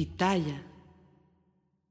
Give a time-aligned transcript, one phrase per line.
[0.00, 0.66] Pitaya.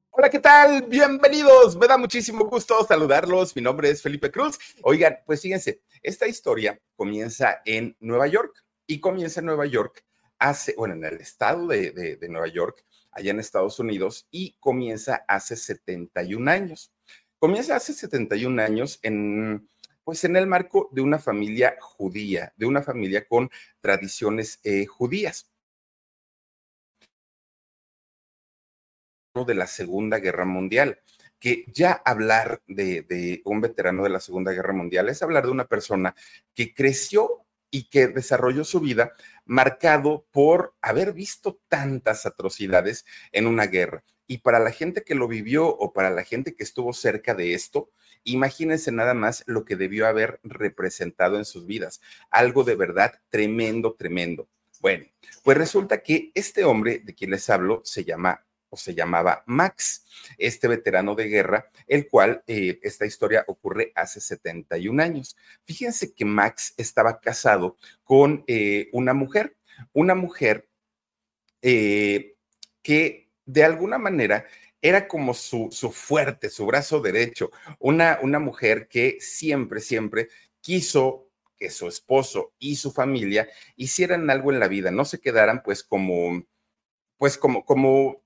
[0.10, 0.82] Hola, ¿qué tal?
[0.88, 1.76] Bienvenidos.
[1.78, 3.56] Me da muchísimo gusto saludarlos.
[3.56, 4.58] Mi nombre es Felipe Cruz.
[4.82, 10.04] Oigan, pues fíjense, esta historia comienza en Nueva York y comienza en Nueva York
[10.40, 15.56] hace, bueno, en el estado de, Nueva York, allá en Estados Unidos, y comienza hace
[15.56, 16.92] 71 años.
[17.38, 19.70] Comienza hace 71 años en,
[20.04, 25.49] pues en el marco de una familia judía, de una familia con tradiciones eh, judías.
[29.46, 31.00] De la Segunda Guerra Mundial,
[31.40, 35.68] que ya hablar de, un veterano de la Segunda Guerra Mundial es hablar de una
[35.68, 36.16] persona
[36.54, 39.14] que creció y que desarrolló su vida
[39.46, 44.04] marcado por haber visto tantas atrocidades en una guerra.
[44.28, 47.54] Y para la gente que lo vivió o para la gente que estuvo cerca de
[47.54, 47.90] esto,
[48.24, 52.02] imagínense nada más lo que debió haber representado en sus vidas.
[52.30, 54.48] Algo de verdad tremendo, tremendo.
[54.82, 55.06] Bueno,
[55.44, 60.06] pues resulta que este hombre de quien les hablo se llama o se llamaba Max,
[60.38, 65.36] este veterano de guerra, el cual eh, esta historia ocurre hace 71 años.
[65.66, 69.58] Fíjense que Max estaba casado con eh, una mujer,
[69.94, 70.68] una mujer
[71.62, 72.36] eh,
[72.82, 74.46] que de alguna manera
[74.82, 80.30] era como su, su, fuerte, su brazo derecho, una, una mujer que siempre, siempre
[80.62, 85.62] quiso que su esposo y su familia hicieran algo en la vida, no se quedaran
[85.62, 86.44] pues como,
[87.18, 88.24] pues como, como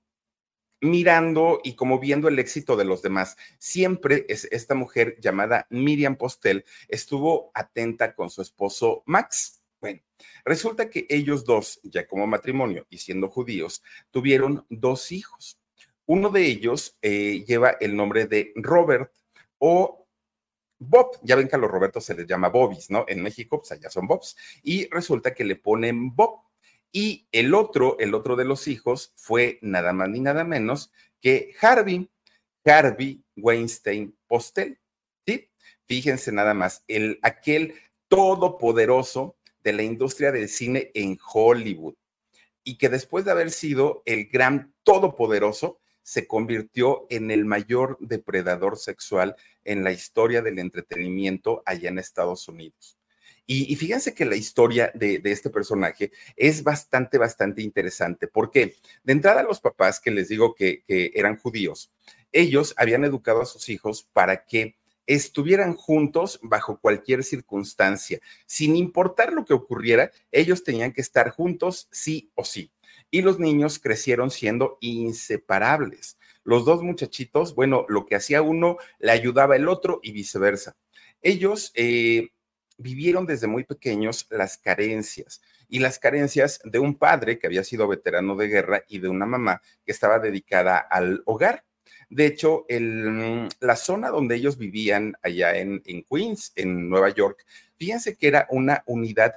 [0.84, 3.36] mirando y como viendo el éxito de los demás.
[3.58, 9.62] Siempre es esta mujer llamada Miriam Postel estuvo atenta con su esposo Max.
[9.80, 10.00] Bueno,
[10.44, 15.58] resulta que ellos dos, ya como matrimonio y siendo judíos, tuvieron dos hijos.
[16.06, 19.10] Uno de ellos eh, lleva el nombre de Robert
[19.58, 20.06] o
[20.78, 21.18] Bob.
[21.22, 23.06] Ya ven que a los Robertos se les llama Bobis, ¿no?
[23.08, 24.36] En México, pues allá son Bobs.
[24.62, 26.40] Y resulta que le ponen Bob.
[26.96, 31.52] Y el otro, el otro de los hijos fue nada más ni nada menos que
[31.60, 32.08] Harvey,
[32.64, 34.78] Harvey Weinstein Postel.
[35.26, 35.50] ¿sí?
[35.86, 37.74] Fíjense nada más, el, aquel
[38.06, 41.96] todopoderoso de la industria del cine en Hollywood
[42.62, 48.78] y que después de haber sido el gran todopoderoso, se convirtió en el mayor depredador
[48.78, 49.34] sexual
[49.64, 52.98] en la historia del entretenimiento allá en Estados Unidos.
[53.46, 59.42] Y, fíjense que la historia de, este personaje es bastante, bastante interesante, porque de entrada
[59.42, 61.92] los papás que les digo que, eran judíos,
[62.32, 68.20] ellos habían educado a sus hijos para que estuvieran juntos bajo cualquier circunstancia.
[68.46, 72.72] Sin importar lo que ocurriera, ellos tenían que estar juntos sí o sí.
[73.10, 76.16] Y los niños crecieron siendo inseparables.
[76.42, 80.76] Los dos muchachitos, bueno, lo que hacía uno le ayudaba el otro y viceversa.
[81.22, 82.30] Ellos eh,
[82.84, 85.40] vivieron desde muy pequeños las carencias
[85.70, 89.24] y las carencias de un padre que había sido veterano de guerra y de una
[89.24, 91.64] mamá que estaba dedicada al hogar.
[92.10, 97.46] De hecho, el, la zona donde ellos vivían allá en, en Queens, en Nueva York,
[97.78, 99.34] fíjense que era una unidad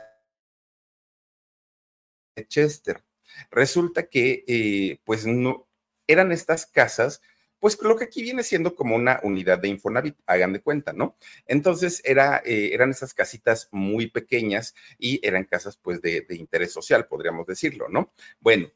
[2.35, 3.01] de Chester.
[3.49, 5.69] Resulta que, eh, pues, no,
[6.05, 7.21] eran estas casas
[7.59, 11.15] pues lo que aquí viene siendo como una unidad de Infonavit, hagan de cuenta, ¿no?
[11.45, 16.71] Entonces era, eh, eran esas casitas muy pequeñas y eran casas pues de, de interés
[16.71, 18.13] social, podríamos decirlo, ¿no?
[18.39, 18.69] Bueno,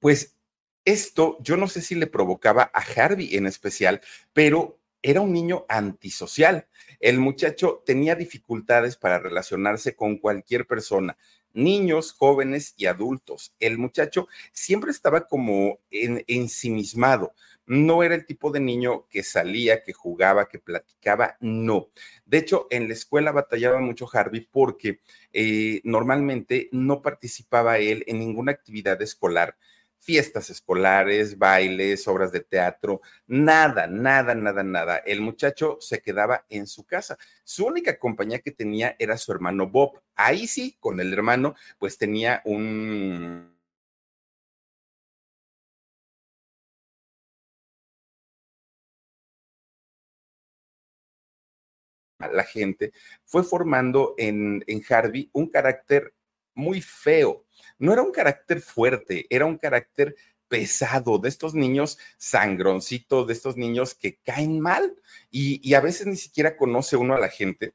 [0.00, 0.36] pues
[0.84, 4.00] esto yo no sé si le provocaba a Harvey en especial,
[4.32, 6.68] pero era un niño antisocial.
[7.00, 11.16] El muchacho tenía dificultades para relacionarse con cualquier persona
[11.54, 13.54] niños, jóvenes y adultos.
[13.60, 17.34] El muchacho siempre estaba como en, ensimismado.
[17.66, 21.88] No era el tipo de niño que salía, que jugaba, que platicaba, no.
[22.26, 25.00] De hecho, en la escuela batallaba mucho Harvey porque
[25.32, 29.56] eh, normalmente no participaba él en ninguna actividad escolar
[30.02, 34.96] fiestas escolares, bailes, obras de teatro, nada, nada, nada, nada.
[34.98, 37.16] El muchacho se quedaba en su casa.
[37.44, 40.00] Su única compañía que tenía era su hermano Bob.
[40.16, 43.51] Ahí sí, con el hermano, pues tenía un
[52.28, 52.92] la gente,
[53.24, 56.14] fue formando en, en Harvey un carácter
[56.54, 57.44] muy feo.
[57.78, 60.14] No era un carácter fuerte, era un carácter
[60.52, 64.94] pesado, de estos niños sangroncitos, de estos niños que caen mal
[65.30, 67.74] y, a veces ni siquiera conoce uno a la gente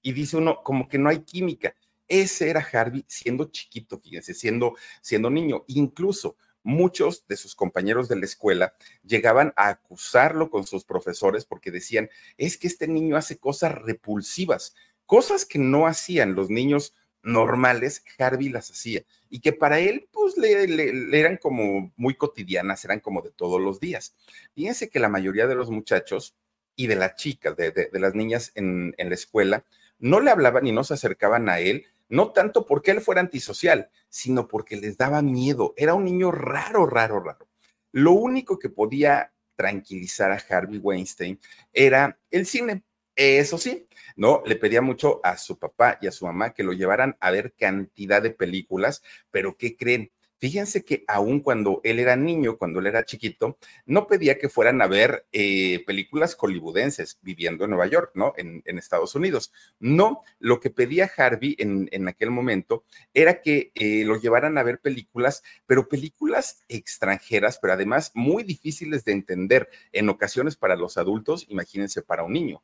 [0.00, 1.76] y dice uno como que no hay química.
[2.08, 5.64] Ese era Harvey siendo chiquito, fíjense, siendo, siendo niño.
[5.68, 8.74] Incluso muchos de sus compañeros de la escuela
[9.04, 14.74] llegaban a acusarlo con sus profesores porque decían, es que este niño hace cosas repulsivas,
[15.06, 20.36] cosas que no hacían los niños normales, Harvey las hacía y que para él, pues,
[20.36, 24.14] le, eran como muy cotidianas, eran como de todos los días.
[24.54, 26.34] Fíjense que la mayoría de los muchachos
[26.76, 29.64] y de las chicas, de, las niñas en, en la escuela,
[29.98, 33.90] no le hablaban y no se acercaban a él, no tanto porque él fuera antisocial,
[34.14, 35.74] sino porque les daba miedo.
[35.76, 37.48] Era un niño raro, raro, raro.
[37.90, 41.40] Lo único que podía tranquilizar a Harvey Weinstein
[41.72, 42.84] era el cine.
[43.16, 44.40] Eso sí, ¿no?
[44.46, 47.54] Le pedía mucho a su papá y a su mamá que lo llevaran a ver
[47.58, 49.02] cantidad de películas,
[49.32, 50.12] pero ¿qué creen?
[50.38, 54.82] Fíjense que aún cuando él era niño, cuando él era chiquito, no pedía que fueran
[54.82, 58.34] a ver eh, películas hollywoodenses viviendo en Nueva York, ¿no?
[58.36, 59.52] En, Estados Unidos.
[59.78, 62.84] No, lo que pedía Harvey en, en aquel momento
[63.14, 69.04] era que eh, lo llevaran a ver películas, pero películas extranjeras, pero además muy difíciles
[69.04, 72.62] de entender en ocasiones para los adultos, imagínense para un niño.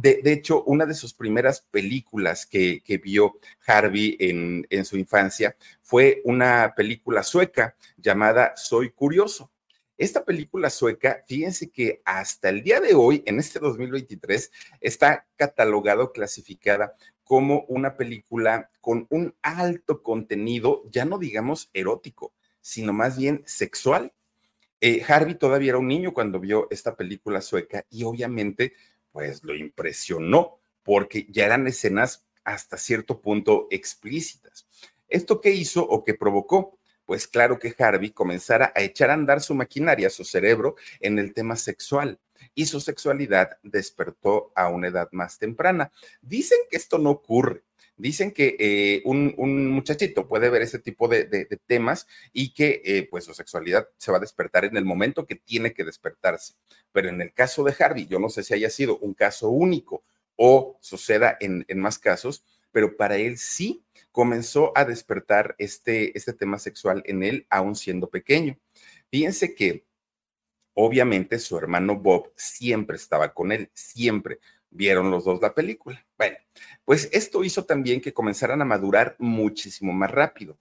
[0.00, 6.22] De, hecho, una de sus primeras películas que, vio Harvey en, en, su infancia fue
[6.24, 9.50] una película sueca llamada Soy Curioso.
[9.96, 16.12] Esta película sueca, fíjense que hasta el día de hoy, en este 2023, está catalogado,
[16.12, 23.42] clasificada como una película con un alto contenido, ya no digamos erótico, sino más bien
[23.46, 24.12] sexual.
[24.80, 28.74] Eh, Harvey todavía era un niño cuando vio esta película sueca y obviamente
[29.12, 34.66] pues lo impresionó porque ya eran escenas hasta cierto punto explícitas.
[35.08, 36.78] ¿Esto qué hizo o qué provocó?
[37.04, 41.32] Pues claro que Harvey comenzara a echar a andar su maquinaria, su cerebro, en el
[41.32, 42.18] tema sexual
[42.58, 45.92] y su sexualidad despertó a una edad más temprana.
[46.20, 47.62] Dicen que esto no ocurre,
[47.96, 53.26] dicen que eh, un, muchachito puede ver ese tipo de, temas y que eh, pues
[53.26, 56.54] su sexualidad se va a despertar en el momento que tiene que despertarse.
[56.90, 60.02] Pero en el caso de Harvey, yo no sé si haya sido un caso único
[60.34, 66.58] o suceda en, más casos, pero para él sí comenzó a despertar este, este tema
[66.58, 68.58] sexual en él aún siendo pequeño.
[69.12, 69.86] Fíjense que
[70.80, 74.38] obviamente su hermano Bob siempre estaba con él, siempre
[74.70, 76.06] vieron los dos la película.
[76.16, 76.36] Bueno,
[76.84, 80.56] pues esto hizo también que comenzaran a madurar muchísimo más rápido.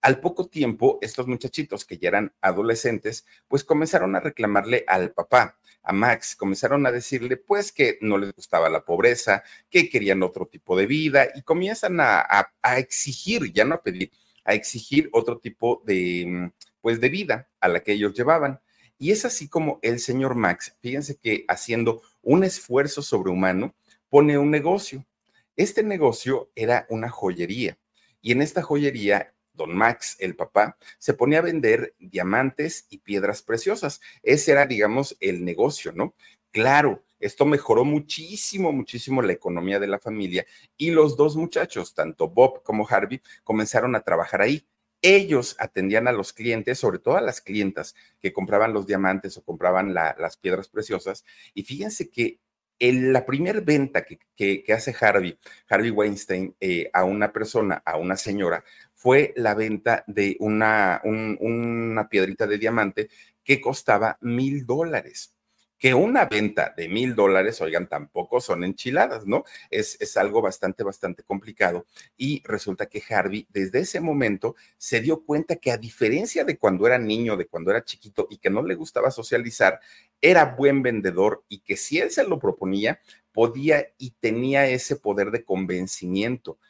[0.00, 5.58] Al poco tiempo, estos muchachitos que ya eran adolescentes, pues comenzaron a reclamarle al papá,
[5.82, 10.46] a Max, comenzaron a decirle pues que no les gustaba la pobreza, que querían otro
[10.46, 12.24] tipo de vida y comienzan a,
[12.62, 14.10] a exigir, ya no a pedir,
[14.44, 16.50] a exigir otro tipo de,
[16.80, 18.58] pues, de vida a la que ellos llevaban.
[19.02, 23.74] Y es así como el señor Max, fíjense que haciendo un esfuerzo sobrehumano,
[24.08, 25.04] pone un negocio.
[25.56, 27.76] Este negocio era una joyería.
[28.20, 33.42] Y en esta joyería, don Max, el papá, se ponía a vender diamantes y piedras
[33.42, 34.00] preciosas.
[34.22, 36.14] Ese era, digamos, el negocio, ¿no?
[36.52, 42.28] Claro, esto mejoró muchísimo, muchísimo la economía de la familia y los dos muchachos, tanto
[42.28, 44.64] Bob como Harvey, comenzaron a trabajar ahí
[45.02, 49.44] ellos atendían a los clientes, sobre todo a las clientas que compraban los diamantes o
[49.44, 51.24] compraban las piedras preciosas.
[51.54, 52.38] Y fíjense que
[52.78, 58.64] la primera venta que, hace Harvey, Harvey Weinstein, eh, a una persona, a una señora,
[58.94, 63.08] fue la venta de una, una piedrita de diamante
[63.44, 65.34] que costaba mil dólares
[65.82, 69.42] que una venta de mil dólares, oigan, tampoco son enchiladas, ¿no?
[69.68, 71.86] Es, es algo bastante, bastante complicado.
[72.16, 76.86] Y resulta que Harvey desde ese momento se dio cuenta que a diferencia de cuando
[76.86, 79.80] era niño, de cuando era chiquito y que no le gustaba socializar,
[80.20, 83.00] era buen vendedor y que si él se lo proponía,
[83.32, 86.60] podía y tenía ese poder de convencimiento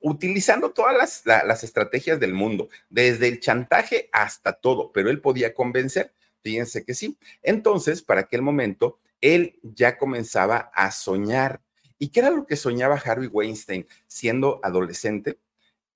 [0.00, 5.54] utilizando todas las, las, estrategias del mundo, desde el chantaje hasta todo, pero él podía
[5.54, 6.12] convencer
[6.44, 7.16] Fíjense que sí.
[7.42, 11.62] Entonces, para aquel momento, él ya comenzaba a soñar.
[11.98, 15.38] ¿Y qué era lo que soñaba Harvey Weinstein siendo adolescente?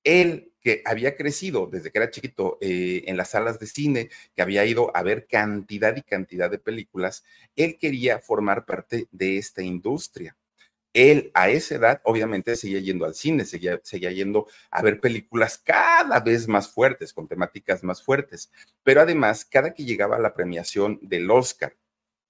[0.05, 4.41] Él que había crecido desde que era chiquito eh, en las salas de cine, que
[4.41, 7.25] había ido a ver cantidad y cantidad de películas,
[7.55, 10.35] él quería formar parte de esta industria.
[10.99, 15.57] Él a esa edad obviamente seguía yendo al cine, seguía, seguía yendo a ver películas
[15.57, 18.51] cada vez más fuertes, con temáticas más fuertes,
[18.83, 21.77] pero además cada que llegaba la premiación del Oscar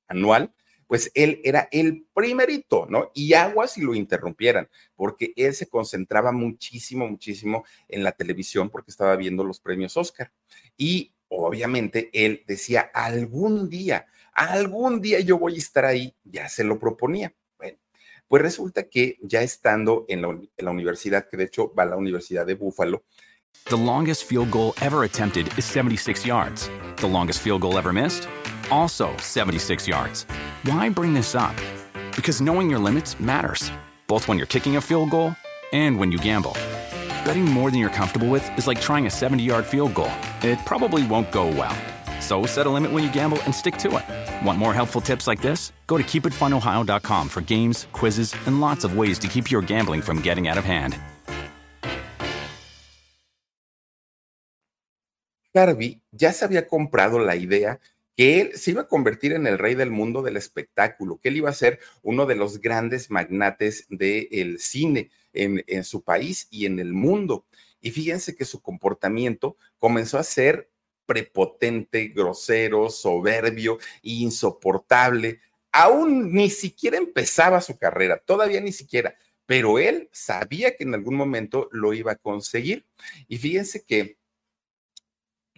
[0.07, 0.53] anual,
[0.87, 3.11] pues él era el primerito, ¿no?
[3.15, 8.91] Y aguas si lo interrumpieran, porque él se concentraba muchísimo, muchísimo en la televisión porque
[8.91, 10.31] estaba viendo los premios Oscar.
[10.77, 16.65] Y obviamente él decía, algún día, algún día yo voy a estar ahí, ya se
[16.65, 17.35] lo proponía.
[18.29, 21.87] Pues resulta que ya estando en la, en la universidad, que de hecho va a
[21.87, 23.03] la Universidad de Búfalo,
[23.65, 26.71] The longest field goal ever attempted is 76 yards.
[26.97, 28.27] The longest field goal ever missed?
[28.71, 30.25] Also 76 yards.
[30.65, 31.55] Why bring this up?
[32.17, 33.71] Because knowing your limits matters,
[34.07, 35.35] both when you're kicking a field goal
[35.73, 36.57] and when you gamble.
[37.25, 40.11] Betting more than you're comfortable with is like trying a 70 yard field goal,
[40.43, 41.77] it probably won't go well.
[42.29, 44.05] So set a limit when you gamble and stick to it.
[44.47, 45.73] Want more helpful tips like this?
[45.87, 50.21] Go to keepitfunohio.com for games, quizzes, and lots of ways to keep your gambling from
[50.21, 50.99] getting out of hand.
[55.55, 57.81] Harvey ya se había comprado la idea
[58.15, 61.39] que él se iba a convertir en el rey del mundo del espectáculo, que él
[61.39, 66.67] iba a ser uno de los grandes magnates del cine en, en su país y
[66.67, 67.47] en el mundo.
[67.81, 70.69] Y fíjense que su comportamiento comenzó a ser
[71.09, 75.41] prepotente, grosero, soberbio insoportable.
[75.73, 81.15] Aún ni siquiera empezaba su carrera, todavía ni siquiera, pero él sabía que en algún
[81.15, 82.85] momento lo iba a conseguir.
[83.27, 84.18] Y fíjense que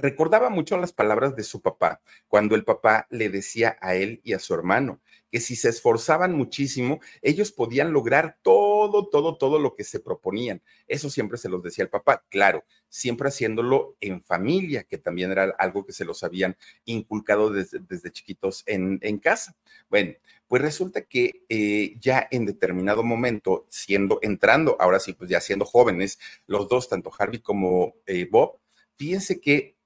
[0.01, 4.33] recordaba mucho las palabras de su papá, cuando el papá le decía a él y
[4.33, 9.75] a su hermano que si se esforzaban muchísimo, ellos podían lograr todo, todo, todo lo
[9.77, 10.61] que se proponían.
[10.89, 15.55] Eso siempre se los decía el papá, claro, siempre haciéndolo en familia, que también era
[15.59, 19.57] algo que se los habían inculcado desde, desde chiquitos en, en, casa.
[19.89, 20.15] Bueno,
[20.49, 25.65] pues resulta que eh, ya en determinado momento, siendo, entrando, ahora sí, pues ya siendo
[25.65, 28.59] jóvenes, los dos, tanto Harvey como eh, Bob,
[28.97, 29.77] fíjense que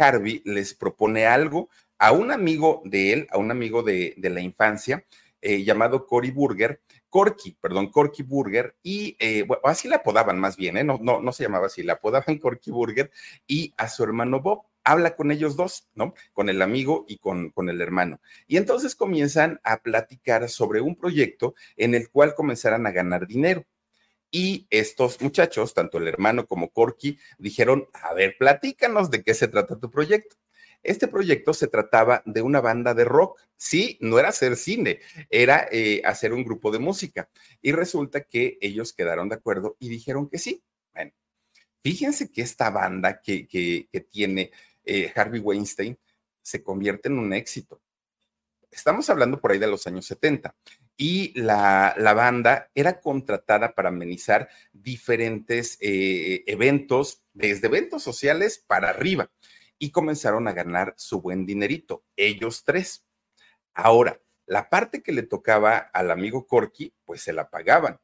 [0.00, 5.04] Harvey les propone algo a un amigo de él, a un amigo de, la infancia,
[5.42, 6.80] eh, llamado Cory Burger,
[7.10, 10.84] Corky, perdón, Corky Burger, y eh, bueno, así la apodaban más bien, ¿eh?
[10.84, 13.10] no, no, no se llamaba así, la apodaban Corky Burger,
[13.46, 14.62] y a su hermano Bob.
[14.82, 16.14] Habla con ellos dos, ¿no?
[16.32, 18.18] Con el amigo y con, con el hermano.
[18.46, 23.66] Y entonces comienzan a platicar sobre un proyecto en el cual comenzarán a ganar dinero.
[24.30, 29.48] Y estos muchachos, tanto el hermano como Corky, dijeron, a ver, platícanos de qué se
[29.48, 30.36] trata tu proyecto.
[30.82, 33.40] Este proyecto se trataba de una banda de rock.
[33.56, 37.28] Sí, no era hacer cine, era eh, hacer un grupo de música.
[37.60, 40.62] Y resulta que ellos quedaron de acuerdo y dijeron que sí.
[40.94, 41.12] Bueno,
[41.82, 44.52] fíjense que esta banda que, tiene
[44.84, 45.98] eh, Harvey Weinstein
[46.40, 47.82] se convierte en un éxito.
[48.70, 50.54] Estamos hablando por ahí de los años 70
[51.00, 59.30] y la, banda era contratada para amenizar diferentes eh, eventos, desde eventos sociales para arriba
[59.78, 63.06] y comenzaron a ganar su buen dinerito, ellos tres.
[63.72, 67.98] Ahora, la parte que le tocaba al amigo Corky, pues se la pagaban.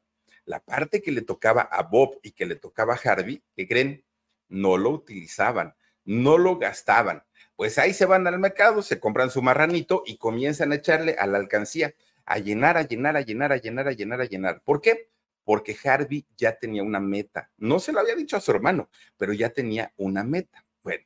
[0.45, 4.05] La parte que le tocaba a Bob y que le tocaba a Harvey, que creen,
[4.47, 7.23] no lo utilizaban, no lo gastaban.
[7.55, 11.27] Pues ahí se van al mercado, se compran su marranito y comienzan a echarle a
[11.27, 11.93] la alcancía,
[12.27, 14.61] a llenar, a llenar, a llenar, a llenar, a llenar, a llenar.
[14.63, 15.09] ¿Por qué?
[15.43, 17.49] Porque Harvey ya tenía una meta.
[17.57, 20.63] No se lo había dicho a su hermano, pero ya tenía una meta.
[20.83, 21.03] Bueno,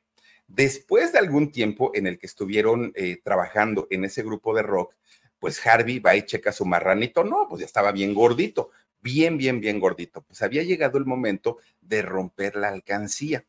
[0.54, 4.96] Después de algún tiempo en el que estuvieron eh, trabajando en ese grupo de rock,
[5.40, 7.24] pues Harvey va y checa su marranito.
[7.24, 10.22] No, pues ya estaba bien gordito, bien, bien, bien gordito.
[10.24, 13.46] Pues había llegado el momento de romper la alcancía.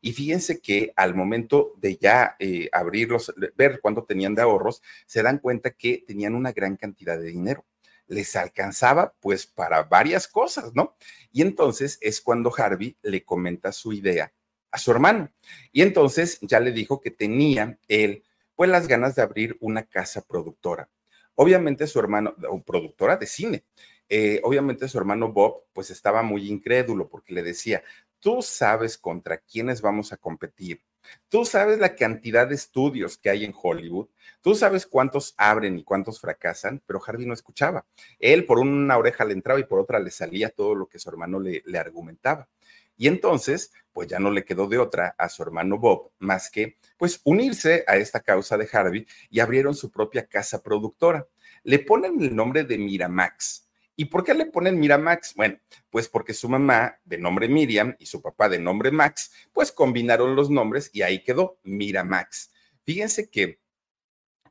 [0.00, 5.22] Y fíjense que al momento de ya eh, abrirlos, ver cuánto tenían de ahorros, se
[5.22, 7.64] dan cuenta que tenían una gran cantidad de dinero.
[8.06, 10.96] Les alcanzaba pues para varias cosas, ¿no?
[11.32, 14.32] Y entonces es cuando Harvey le comenta su idea
[14.70, 15.32] a su hermano.
[15.72, 18.22] Y entonces ya le dijo que tenía él,
[18.54, 20.88] pues las ganas de abrir una casa productora.
[21.34, 23.64] Obviamente su hermano, productora de cine,
[24.08, 27.82] eh, obviamente su hermano Bob, pues estaba muy incrédulo porque le decía,
[28.26, 30.82] tú sabes contra quiénes vamos a competir.
[31.28, 34.08] Tú sabes la cantidad de estudios que hay en Hollywood,
[34.40, 37.86] tú sabes cuántos abren y cuántos fracasan, pero Harvey no escuchaba.
[38.18, 41.08] Él por una oreja le entraba y por otra le salía todo lo que su
[41.08, 42.48] hermano le, le argumentaba.
[42.96, 46.78] Y entonces, pues ya no le quedó de otra a su hermano Bob más que,
[46.96, 51.28] pues, unirse a esta causa de Harvey y abrieron su propia casa productora.
[51.62, 53.65] Le ponen el nombre de Miramax
[53.98, 55.34] ¿Y por qué le ponen Miramax?
[55.34, 59.72] Bueno, pues porque su mamá de nombre Miriam y su papá de nombre Max, pues
[59.72, 62.52] combinaron los nombres y ahí quedó Miramax.
[62.84, 63.58] Fíjense que,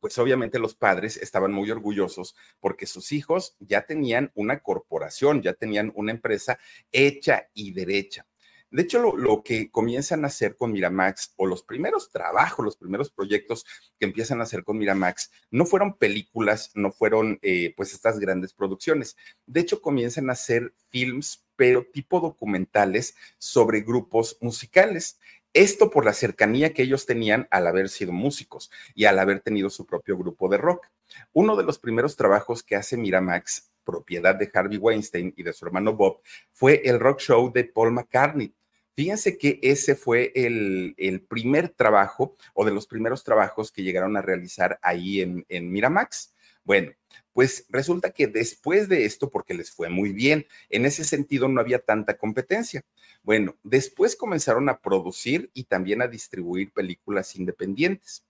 [0.01, 5.53] pues obviamente los padres estaban muy orgullosos porque sus hijos ya tenían una corporación, ya
[5.53, 6.57] tenían una empresa
[6.91, 8.25] hecha y derecha.
[8.71, 13.09] De hecho, lo, que comienzan a hacer con Miramax o los primeros trabajos, los primeros
[13.09, 13.65] proyectos
[13.99, 18.53] que empiezan a hacer con Miramax, no fueron películas, no fueron eh, pues estas grandes
[18.53, 19.15] producciones.
[19.45, 25.19] De hecho, comienzan a hacer films, pero tipo documentales sobre grupos musicales.
[25.53, 29.69] Esto por la cercanía que ellos tenían al haber sido músicos y al haber tenido
[29.69, 30.87] su propio grupo de rock.
[31.31, 35.65] Uno de los primeros trabajos que hace Miramax, propiedad de Harvey Weinstein y de su
[35.65, 36.19] hermano Bob,
[36.51, 38.53] fue el rock show de Paul McCartney.
[38.95, 40.95] Fíjense que ese fue el,
[41.29, 46.33] primer trabajo o de los primeros trabajos que llegaron a realizar ahí en, en Miramax.
[46.63, 46.93] Bueno,
[47.33, 51.59] pues resulta que después de esto, porque les fue muy bien, en ese sentido no
[51.59, 52.83] había tanta competencia.
[53.23, 58.23] Bueno, después comenzaron a producir y también a distribuir películas independientes.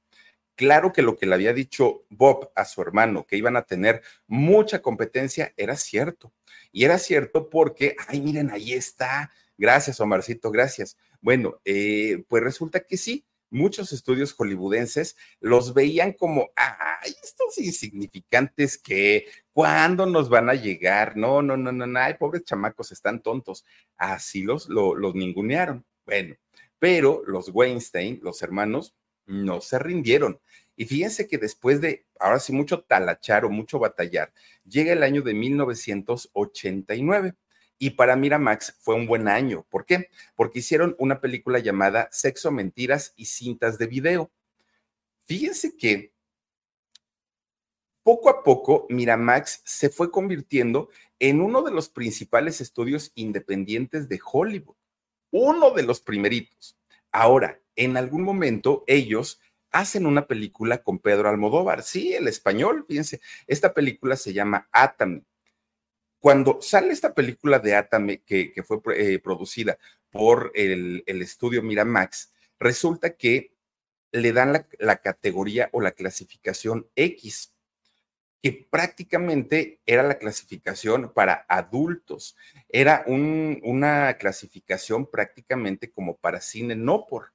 [0.56, 4.02] Claro que lo que le había dicho Bob a su hermano, que iban a tener
[4.28, 6.34] mucha competencia, era cierto.
[6.72, 10.98] Y era cierto porque, ay, miren, ahí está, Gracias, Omarcito, gracias.
[11.22, 18.78] Bueno, eh, pues resulta que sí, muchos estudios hollywoodenses los veían como, ay, estos insignificantes
[18.78, 21.16] que, ¿cuándo nos van a llegar?
[21.16, 23.64] No, no, no, no, no, ay, pobres chamacos, están tontos.
[23.98, 25.86] Así los, los ningunearon.
[26.06, 26.36] Bueno,
[26.78, 28.94] pero los Weinstein, los hermanos,
[29.26, 30.40] no se rindieron.
[30.76, 34.34] Y fíjense que después de, ahora sí, mucho talachar o mucho batallar,
[34.66, 37.36] llega el año de 1989
[37.78, 39.66] y para Miramax fue un buen año.
[39.70, 40.10] ¿Por qué?
[40.36, 44.32] Porque hicieron una película llamada Sexo, Mentiras y Cintas de Video.
[45.26, 46.14] Fíjense que
[48.04, 50.90] poco a poco Miramax se fue convirtiendo
[51.20, 54.76] en uno de los principales estudios independientes de Hollywood.
[55.32, 56.78] Uno de los primeritos.
[57.12, 61.84] Ahora, en algún momento ellos hacen una película con Pedro Almodóvar.
[61.84, 65.24] Sí, el español, fíjense, esta película se llama Atami
[66.26, 69.78] cuando sale esta película de Atame, que, fue eh, producida
[70.10, 73.54] por el, estudio Miramax, resulta que
[74.12, 77.54] le dan la, categoría o la clasificación X,
[78.42, 82.36] que prácticamente era la clasificación para adultos.
[82.70, 87.35] Era una clasificación prácticamente como para cine no por.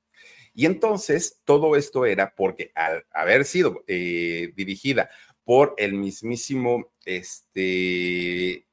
[0.54, 5.10] Y entonces todo esto era porque al haber sido eh, dirigida
[5.44, 8.66] por el mismísimo este,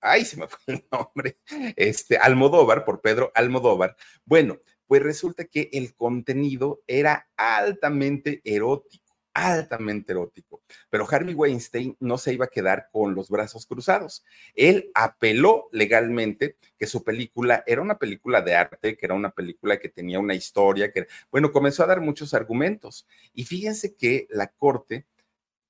[0.00, 1.38] ay, se me fue el nombre,
[1.76, 3.96] este, Almodóvar, por Pedro Almodóvar.
[4.24, 9.03] Bueno, pues resulta que el contenido era altamente erótico
[9.34, 10.62] altamente erótico.
[10.88, 14.24] Pero Harvey Weinstein no se iba a quedar con los brazos cruzados.
[14.54, 19.78] Él apeló legalmente que su película era una película de arte, que era una película
[19.78, 23.06] que tenía una historia, que, bueno, comenzó a dar muchos argumentos.
[23.34, 25.06] Y fíjense que la corte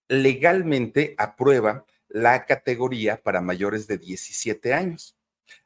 [0.09, 5.17] legalmente aprueba la categoría para mayores de 17 años.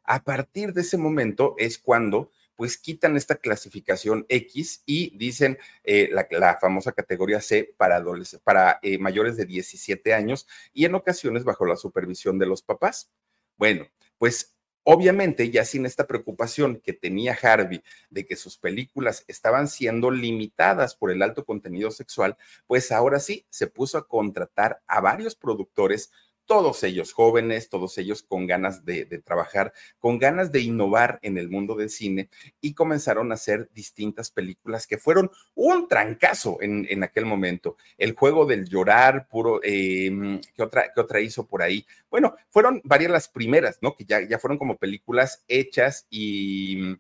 [0.05, 6.11] A partir de ese momento es cuando pues quitan esta clasificación X y dicen eh,
[6.13, 8.05] la, famosa categoría C para,
[8.43, 13.13] para eh, mayores de 17 años y en ocasiones bajo la supervisión de los papás.
[13.57, 13.87] Bueno,
[14.19, 20.11] pues obviamente ya sin esta preocupación que tenía Harvey de que sus películas estaban siendo
[20.11, 25.37] limitadas por el alto contenido sexual, pues ahora sí se puso a contratar a varios
[25.37, 26.11] productores
[26.49, 31.51] todos ellos jóvenes, todos ellos con ganas de, trabajar, con ganas de innovar en el
[31.51, 32.31] mundo del cine
[32.63, 37.77] y comenzaron a hacer distintas películas que fueron un trancazo en, aquel momento.
[37.99, 41.87] El juego del llorar, puro, em, ¿qué, otra, ¿qué otra hizo por ahí?
[42.11, 43.95] Bueno, fueron varias las primeras, ¿no?
[43.95, 46.97] Que ya, ya fueron como películas hechas y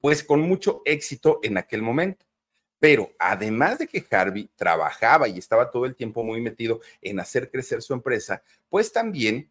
[0.00, 2.29] pues con mucho éxito en aquel momento.
[2.80, 7.50] Pero además de que Harvey trabajaba y estaba todo el tiempo muy metido en hacer
[7.50, 9.50] crecer su empresa, pues también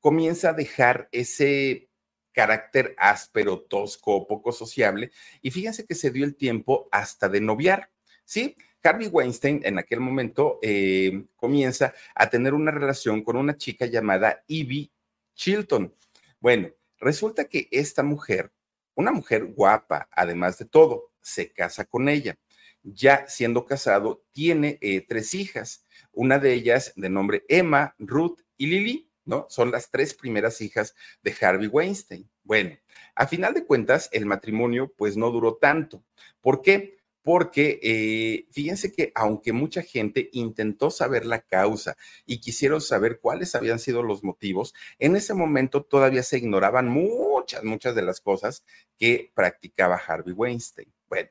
[0.00, 1.88] comienza a dejar ese
[2.32, 5.12] carácter áspero, tosco, poco sociable.
[5.40, 7.90] Y fíjense que se dio el tiempo hasta de noviar.
[8.24, 13.86] Sí, Harvey Weinstein en aquel momento eh, comienza a tener una relación con una chica
[13.86, 14.90] llamada Evie
[15.34, 15.94] Chilton.
[16.40, 18.52] Bueno, resulta que esta mujer,
[18.94, 22.36] una mujer guapa, además de todo, se casa con ella
[22.84, 28.66] ya siendo casado, tiene eh, tres hijas, una de ellas de nombre Emma, Ruth y
[28.66, 29.46] Lily, ¿no?
[29.48, 32.30] Son las tres primeras hijas de Harvey Weinstein.
[32.42, 32.76] Bueno,
[33.14, 36.04] a final de cuentas, el matrimonio pues no duró tanto.
[36.40, 36.98] ¿Por qué?
[37.22, 43.54] Porque eh, fíjense que aunque mucha gente intentó saber la causa y quisieron saber cuáles
[43.54, 48.62] habían sido los motivos, en ese momento todavía se ignoraban muchas, muchas de las cosas
[48.98, 50.92] que practicaba Harvey Weinstein.
[51.08, 51.30] Bueno,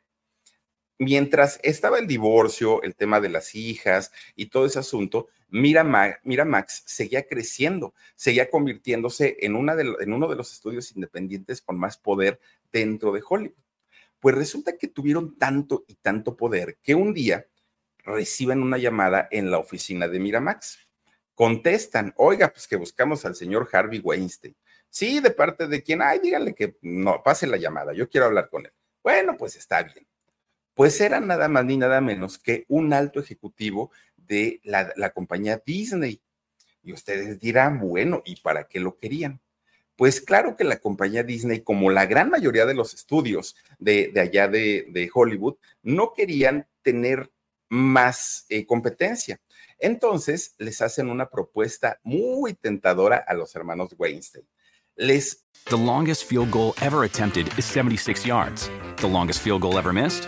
[1.04, 6.82] mientras estaba el divorcio, el tema de las hijas y todo ese asunto, Mira, Max
[6.88, 12.40] seguía creciendo, seguía convirtiéndose en, una en uno de los estudios independientes con más poder
[12.72, 13.54] dentro de Hollywood.
[14.20, 17.46] Pues resulta que tuvieron tanto y tanto poder que un día
[18.00, 20.90] reciben una llamada en la oficina de Miramax.
[21.36, 24.56] Contestan, oiga, pues que buscamos al señor Harvey Weinstein.
[24.90, 28.50] Sí, de parte de quién, ay, díganle que no, pase la llamada, yo quiero hablar
[28.50, 28.74] con él.
[29.04, 30.08] Bueno, pues está bien.
[30.74, 36.22] Pues era nada más ni nada menos que un alto ejecutivo de la, compañía Disney.
[36.82, 39.40] Y ustedes dirán, bueno, ¿y para qué lo querían?
[39.96, 44.48] Pues claro que la compañía Disney, como la gran mayoría de los estudios de, allá
[44.48, 47.32] de, Hollywood, no querían tener
[47.70, 49.40] más eh, competencia.
[49.80, 54.46] Entonces les hacen una propuesta muy tentadora a los hermanos Weinstein.
[54.96, 55.46] Les...
[55.66, 58.70] The longest field goal ever attempted is 76 yards.
[58.98, 60.28] The longest field goal ever missed?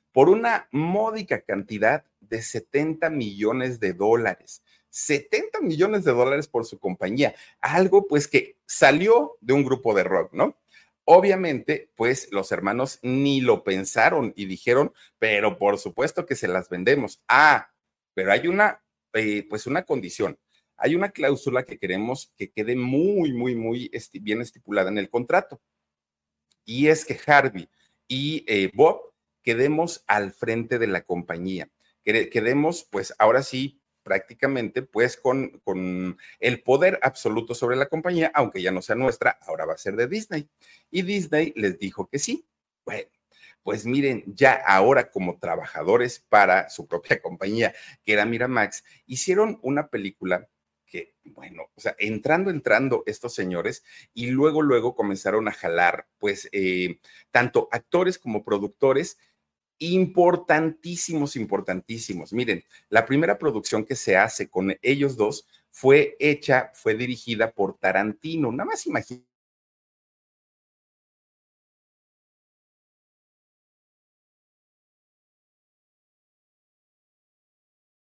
[0.11, 4.63] por una módica cantidad de 70 millones de dólares.
[4.89, 10.03] 70 millones de dólares por su compañía, algo pues que salió de un grupo de
[10.03, 10.57] rock, ¿no?
[11.05, 16.69] Obviamente, pues los hermanos ni lo pensaron y dijeron, pero por supuesto que se las
[16.69, 17.21] vendemos.
[17.27, 17.71] Ah,
[18.13, 20.37] pero hay una, eh, pues una condición.
[20.77, 25.61] Hay una cláusula que queremos que quede muy, muy, muy bien estipulada en el contrato.
[26.65, 27.69] Y es que Harvey
[28.07, 29.10] y eh, Bob
[29.43, 31.69] quedemos al frente de la compañía,
[32.03, 38.61] quedemos pues ahora sí prácticamente pues con, con el poder absoluto sobre la compañía, aunque
[38.61, 40.49] ya no sea nuestra, ahora va a ser de Disney.
[40.89, 42.45] Y Disney les dijo que sí.
[42.83, 43.09] Bueno,
[43.63, 47.73] pues miren, ya ahora como trabajadores para su propia compañía,
[48.03, 50.47] que era Miramax, hicieron una película
[50.85, 56.49] que, bueno, o sea, entrando, entrando estos señores y luego, luego comenzaron a jalar, pues,
[56.51, 56.99] eh,
[57.31, 59.17] tanto actores como productores
[59.81, 62.33] importantísimos, importantísimos.
[62.33, 67.77] Miren, la primera producción que se hace con ellos dos fue hecha, fue dirigida por
[67.79, 68.51] Tarantino.
[68.51, 69.31] Nada más imagínense.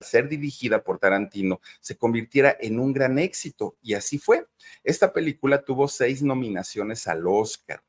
[0.02, 4.46] ser dirigida por Tarantino se convirtiera en un gran éxito y así fue.
[4.85, 7.82] Esta película tuvo seis nominaciones al Oscar.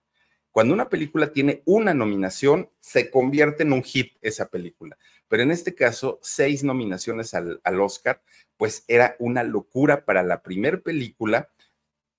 [0.53, 4.95] Cuando una película tiene una nominación, se convierte en un hit esa película.
[5.27, 8.21] Pero en este caso, seis nominaciones al, Oscar,
[8.55, 11.49] pues era una locura para la primera película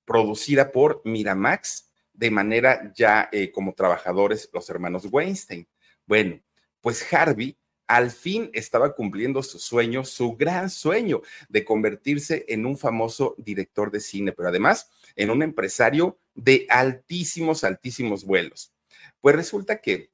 [0.05, 5.69] producida por Miramax de manera ya eh, como trabajadores los hermanos Weinstein.
[6.05, 6.41] Bueno,
[6.81, 12.79] pues Harvey al fin estaba cumpliendo su sueño, su gran sueño de convertirse en un
[12.79, 18.73] famoso director de cine, pero además en un empresario de altísimos, altísimos vuelos.
[19.21, 20.11] Pues resulta que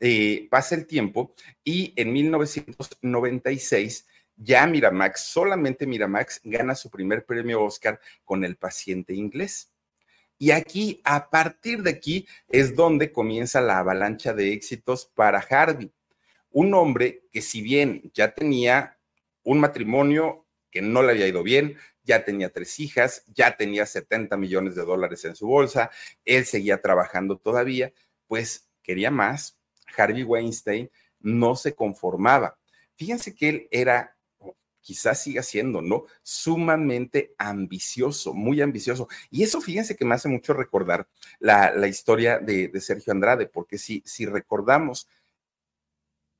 [0.00, 4.06] eh, pasa el tiempo y en 1996
[4.36, 9.70] ya Miramax, solamente Miramax gana su primer premio Oscar con El paciente inglés.
[10.38, 15.92] Y aquí, a partir de aquí, es donde comienza la avalancha de éxitos para Harvey.
[16.52, 18.98] Un hombre que si bien ya tenía
[19.42, 24.36] un matrimonio que no le había ido bien, ya tenía tres hijas, ya tenía 70
[24.36, 25.90] millones de dólares en su bolsa,
[26.24, 27.92] él seguía trabajando todavía,
[28.26, 29.58] pues quería más.
[29.96, 32.58] Harvey Weinstein no se conformaba.
[32.94, 34.16] Fíjense que él era,
[34.80, 36.06] quizás siga siendo, ¿no?
[36.22, 39.08] Sumamente ambicioso, muy ambicioso.
[39.30, 44.02] Y eso fíjense que me hace mucho recordar la, historia de, Sergio Andrade, porque si,
[44.06, 45.08] si recordamos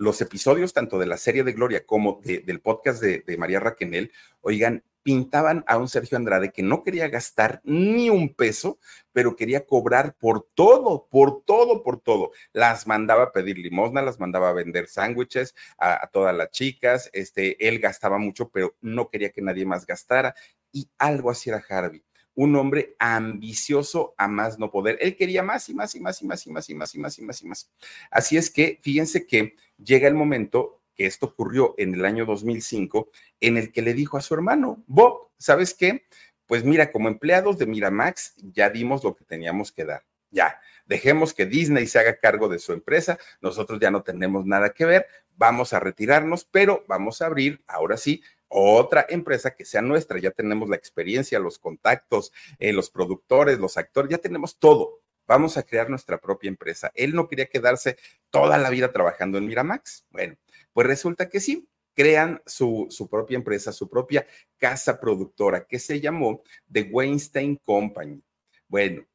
[0.03, 4.11] los episodios tanto de la serie de Gloria como del podcast de, María Raquenel,
[4.41, 8.79] oigan, pintaban a un Sergio Andrade que no quería gastar ni un peso,
[9.13, 12.33] pero quería cobrar por todo, por todo, por todo.
[12.53, 17.09] Las mandaba a pedir limosna, las mandaba a vender sándwiches a, todas las chicas.
[17.13, 20.35] Este, él gastaba mucho, pero no quería que nadie más gastara.
[20.73, 22.03] Y algo así era Harvey.
[22.35, 24.99] un hombre ambicioso a más no poder.
[25.01, 27.19] Él quería más y más y más y más y más y más y más
[27.19, 27.71] y más y más.
[28.11, 33.11] Así es que fíjense que llega el momento que esto ocurrió en el año 2005,
[33.41, 36.07] en el que le dijo a su hermano, Bob, ¿sabes qué?
[36.47, 40.05] Pues mira, como empleados de Miramax ya dimos lo que teníamos que dar.
[40.31, 44.71] Ya, dejemos que Disney se haga cargo de su empresa, nosotros ya no tenemos nada
[44.71, 48.23] que ver, vamos a retirarnos, pero vamos a abrir, ahora sí,
[48.55, 50.19] otra empresa que sea nuestra.
[50.19, 55.01] Ya tenemos la experiencia, los contactos, eh, los productores, los actores, ya tenemos todo.
[55.27, 56.91] Vamos a crear nuestra propia empresa.
[56.95, 57.97] Él no quería quedarse
[58.31, 60.05] toda la vida trabajando en Miramax.
[60.11, 60.37] Bueno,
[60.73, 64.27] pues resulta que sí, crean su, su, propia empresa, su propia
[64.59, 68.23] casa productora, que se llamó The Weinstein Company.
[68.69, 69.07] Bueno,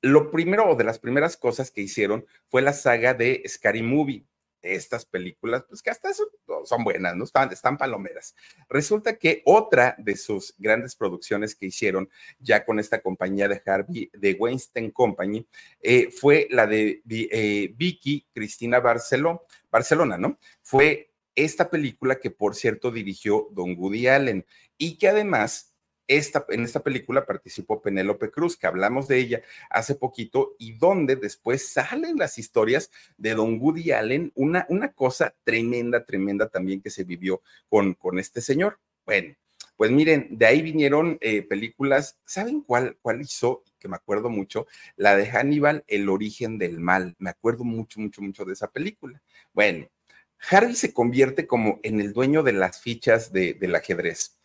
[0.00, 4.24] lo primero o de las primeras cosas que hicieron fue la saga de Scary Movie
[4.62, 7.24] estas películas, pues que hasta son, buenas, ¿no?
[7.24, 8.34] Están, están palomeras.
[8.68, 14.10] Resulta que otra de sus grandes producciones que hicieron ya con esta compañía de Harvey,
[14.12, 15.46] de Weinstein Company,
[15.80, 20.38] eh, fue la de eh, Vicky Cristina Barcelona, ¿no?
[20.62, 24.44] Fue esta película que, por cierto, dirigió Don Woody Allen
[24.76, 25.74] y que además
[26.08, 31.68] en esta película participó Penélope Cruz, que hablamos de ella hace poquito, y donde después
[31.68, 37.04] salen las historias de Don Woody Allen, una, una cosa tremenda, tremenda también que se
[37.04, 38.80] vivió con, con este señor.
[39.04, 39.34] Bueno,
[39.76, 43.62] pues miren, de ahí vinieron eh, películas, ¿saben cuál, cuál hizo?
[43.78, 44.66] Que me acuerdo mucho,
[44.96, 47.14] la de Hannibal, El origen del mal.
[47.18, 49.22] Me acuerdo mucho, mucho, mucho de esa película.
[49.52, 49.88] Bueno,
[50.50, 54.37] Harvey se convierte como en el dueño de las fichas de, del ajedrez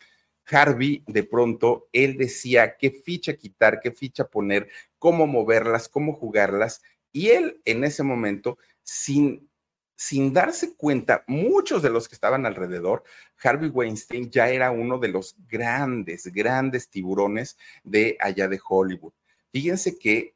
[0.50, 6.82] Harvey, de pronto, él decía qué ficha quitar, qué ficha poner, cómo moverlas, cómo jugarlas.
[7.12, 9.48] Y él, en ese momento, sin,
[9.96, 13.04] sin darse cuenta, muchos de los que estaban alrededor,
[13.42, 19.12] Harvey Weinstein ya era uno de los grandes, grandes tiburones de allá de Hollywood.
[19.52, 20.34] Fíjense que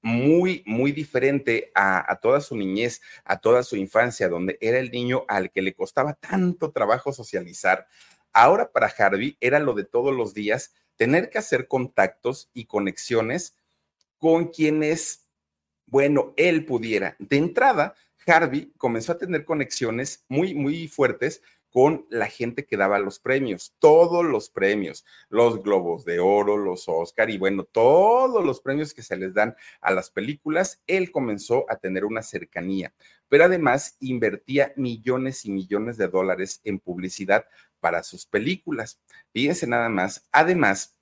[0.00, 4.90] muy, muy diferente a, a, toda su niñez, a toda su infancia, donde era el
[4.90, 7.86] niño al que le costaba tanto trabajo socializar,
[8.32, 13.56] Ahora para Harvey era lo de todos los días tener que hacer contactos y conexiones
[14.18, 15.28] con quienes,
[15.86, 17.16] bueno, él pudiera.
[17.18, 17.94] De entrada,
[18.26, 23.74] Harvey comenzó a tener conexiones muy, muy fuertes con la gente que daba los premios,
[23.78, 29.02] todos los premios, los Globos de Oro, los Oscar y bueno, todos los premios que
[29.02, 32.94] se les dan a las películas, él comenzó a tener una cercanía,
[33.28, 37.44] pero además invertía millones y millones de dólares en publicidad
[37.80, 38.98] para sus películas.
[39.32, 40.26] Fíjense nada más.
[40.32, 40.94] Además,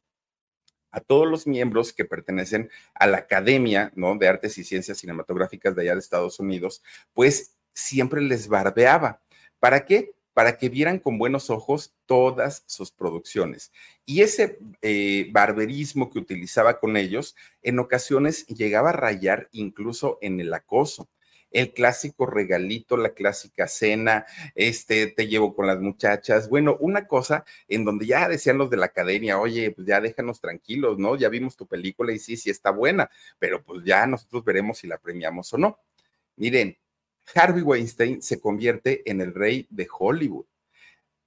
[0.90, 4.16] a todos los miembros que pertenecen a la Academia ¿no?
[4.16, 9.20] de Artes y Ciencias Cinematográficas de allá de Estados Unidos, pues siempre les barbeaba.
[9.60, 10.14] ¿Para qué?
[10.32, 13.72] Para que vieran con buenos ojos todas sus producciones.
[14.06, 20.40] Y ese eh, barberismo que utilizaba con ellos, en ocasiones llegaba a rayar incluso en
[20.40, 21.08] el acoso
[21.50, 26.48] el clásico regalito, la clásica cena, este, te llevo con las muchachas.
[26.48, 30.40] Bueno, una cosa en donde ya decían los de la academia, oye, pues ya déjanos
[30.40, 31.16] tranquilos, ¿no?
[31.16, 34.86] Ya vimos tu película y sí, sí está buena, pero pues ya nosotros veremos si
[34.86, 35.78] la premiamos o no.
[36.36, 36.76] Miren,
[37.34, 40.46] Harvey Weinstein se convierte en el rey de Hollywood.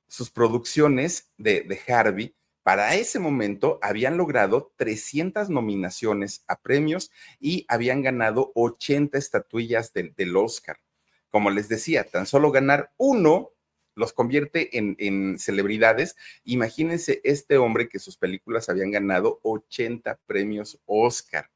[0.07, 7.65] Sus producciones de, de Harvey para ese momento habían logrado 300 nominaciones a premios y
[7.67, 10.77] habían ganado 80 estatuillas del, Oscar.
[11.29, 13.51] Como les decía, tan solo ganar uno
[13.95, 16.15] los convierte en, en, celebridades.
[16.43, 21.49] Imagínense este hombre que sus películas habían ganado 80 premios Oscar.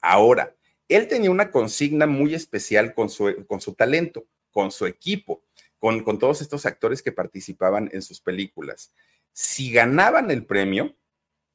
[0.00, 0.54] Ahora,
[0.88, 5.42] él tenía una consigna muy especial con su, con su talento, con su equipo,
[5.78, 8.92] con, con todos estos actores que participaban en sus películas
[9.32, 10.96] si ganaban el premio,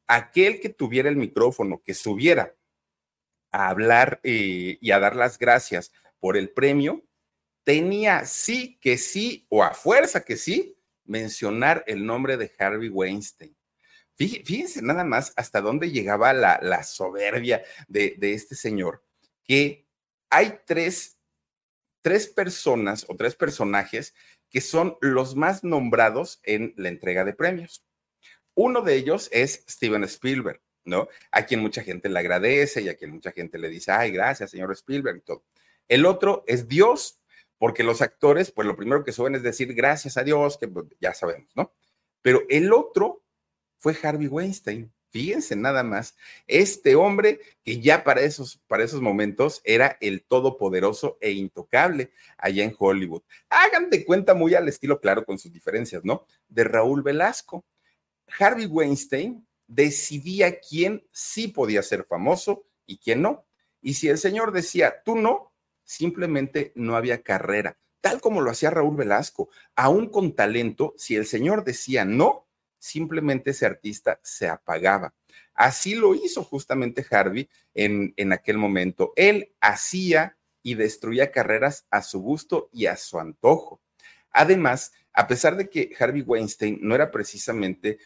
[0.07, 2.55] aquel que tuviera el micrófono, que subiera
[3.51, 7.03] a hablar eh, y a dar las gracias por el premio,
[7.63, 13.55] tenía sí que sí, o a fuerza que sí, mencionar el nombre de Harvey Weinstein.
[14.15, 19.05] Fíjense nada más hasta dónde llegaba la, soberbia de, de, este señor,
[19.43, 19.85] que
[20.29, 21.19] hay tres,
[22.01, 24.15] tres personas o tres personajes
[24.49, 27.85] que son los más nombrados en la entrega de premios.
[28.55, 31.07] Uno de ellos es Steven Spielberg, ¿no?
[31.31, 34.51] A quien mucha gente le agradece y a quien mucha gente le dice, ay, gracias,
[34.51, 35.43] señor Spielberg y todo.
[35.87, 37.19] El otro es Dios,
[37.57, 40.85] porque los actores, pues lo primero que suelen es decir gracias a Dios, que pues,
[40.99, 41.73] ya sabemos, ¿no?
[42.21, 43.23] Pero el otro
[43.77, 44.91] fue Harvey Weinstein.
[45.09, 46.15] Fíjense nada más,
[46.47, 52.63] este hombre que ya para esos, para esos momentos era el todopoderoso e intocable allá
[52.63, 53.23] en Hollywood.
[53.49, 56.25] Hagan de cuenta muy al estilo, claro, con sus diferencias, ¿no?
[56.49, 57.65] De Raúl Velasco.
[58.37, 63.45] Harvey Weinstein decidía quién sí podía ser famoso y quién no.
[63.81, 68.69] Y si el señor decía, tú no, simplemente no había carrera, tal como lo hacía
[68.69, 69.49] Raúl Velasco.
[69.75, 72.46] Aún con talento, si el señor decía no,
[72.87, 75.13] simplemente ese artista se apagaba.
[75.53, 79.13] Así lo hizo justamente Harvey en, en aquel momento.
[79.15, 83.81] Él hacía y destruía carreras a su gusto y a su antojo.
[84.31, 87.99] Además, a pesar de que Harvey Weinstein no era precisamente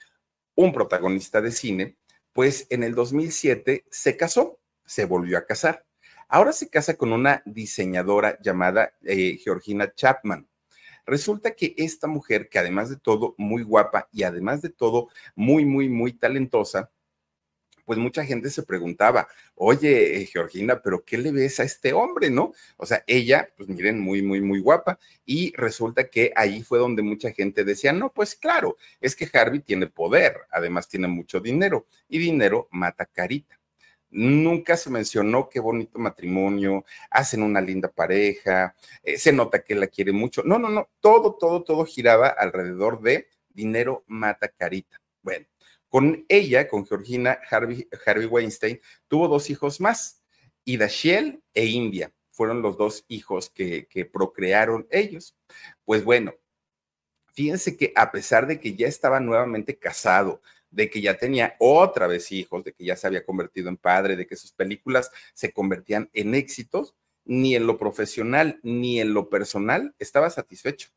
[0.55, 1.97] un protagonista de cine,
[2.33, 5.85] pues en el 2007 se casó, se volvió a casar.
[6.27, 10.47] Ahora se casa con una diseñadora llamada eh, Georgina Chapman.
[11.11, 15.65] Resulta que esta mujer, que además de todo muy guapa y además de todo muy,
[15.65, 16.89] muy, muy talentosa,
[17.83, 22.29] pues mucha gente se preguntaba, oye, eh, Georgina, pero ¿qué le ves a este hombre,
[22.29, 22.53] no?
[22.77, 24.99] O sea, ella, pues miren, muy, muy, muy guapa.
[25.25, 29.59] Y resulta que ahí fue donde mucha gente decía, no, pues claro, es que Harvey
[29.59, 33.60] tiene poder, además tiene mucho dinero y dinero mata carita.
[34.11, 39.87] Nunca se mencionó qué bonito matrimonio, hacen una linda pareja, eh, se nota que la
[39.87, 40.43] quiere mucho.
[40.43, 44.99] No, no, no, todo, todo, todo giraba alrededor de dinero mata carita.
[45.21, 45.45] Bueno,
[45.87, 50.21] con ella, con Georgina Harvey, Harvey Weinstein, tuvo dos hijos más,
[50.65, 52.11] Idashiel e India.
[52.31, 55.37] Fueron los dos hijos que, que procrearon ellos.
[55.85, 56.33] Pues bueno,
[57.33, 62.07] fíjense que a pesar de que ya estaba nuevamente casado, de que ya tenía otra
[62.07, 65.53] vez hijos, de que ya se había convertido en padre, de que sus películas se
[65.53, 70.89] convertían en éxitos, ni en lo profesional ni en lo personal estaba satisfecho.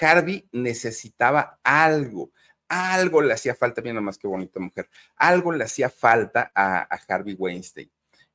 [0.00, 2.30] Harvey necesitaba algo,
[2.68, 7.34] algo le hacía falta, mira más que bonita mujer, algo le hacía falta a, Harvey
[7.34, 7.90] Weinstein.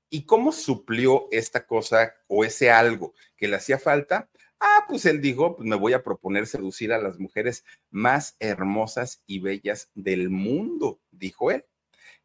[0.10, 4.30] ¿Y cómo suplió esta cosa o ese algo que le hacía falta?
[4.66, 9.22] Ah, pues él dijo, pues me voy a proponer seducir a las mujeres más hermosas
[9.28, 11.66] y bellas del mundo, dijo él.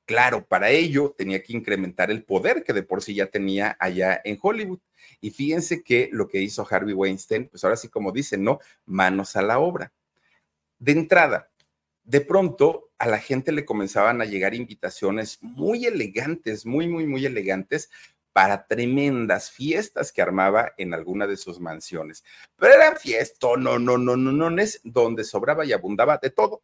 [0.05, 4.20] Claro, para ello tenía que incrementar el poder que de por sí ya tenía allá
[4.24, 4.79] en Hollywood.
[5.20, 8.61] Y fíjense que lo que hizo Harvey Weinstein, pues ahora sí como dicen, ¿no?
[8.87, 9.92] Manos a la obra.
[10.79, 11.51] De entrada,
[12.05, 17.27] de pronto a la gente le comenzaban a llegar invitaciones muy elegantes, muy, muy, muy
[17.27, 17.90] elegantes
[18.32, 22.24] para tremendas fiestas que armaba en alguna de sus mansiones.
[22.56, 26.62] Pero eran fiestas, no, no, no, no, no, es donde sobraba y abundaba de todo.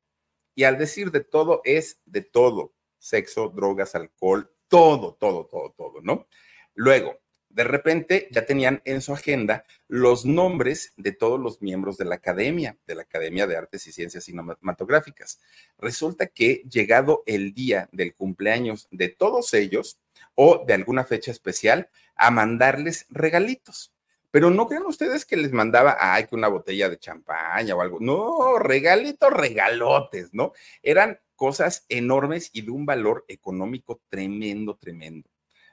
[0.54, 6.00] Y al decir de todo es de todo, sexo, drogas, alcohol, todo, todo, todo, todo,
[6.00, 6.28] ¿no?
[6.74, 7.18] Luego,
[7.54, 12.16] de repente ya tenían en su agenda los nombres de todos los miembros de la
[12.16, 15.40] academia, de la Academia de Artes y Ciencias Cinematográficas.
[15.78, 20.00] Resulta que llegado el día del cumpleaños de todos ellos
[20.34, 23.92] o de alguna fecha especial, a mandarles regalitos.
[24.32, 27.98] Pero no crean ustedes que les mandaba, ay, que una botella de champaña o algo.
[28.00, 30.52] No, regalitos, regalotes, ¿no?
[30.82, 35.30] Eran cosas enormes y de un valor económico tremendo, tremendo.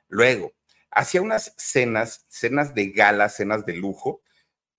[0.09, 0.53] Luego,
[0.91, 4.21] hacía unas cenas, cenas de gala, cenas de lujo,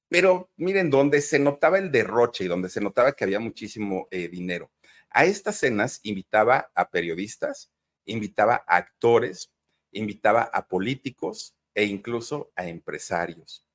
[0.09, 4.29] pero miren, donde se notaba el derroche y donde se notaba que había muchísimo eh,
[4.29, 4.71] dinero.
[5.11, 7.73] A estas cenas invitaba a periodistas,
[8.05, 9.53] invitaba a actores,
[9.91, 13.67] invitaba a políticos e incluso a empresarios.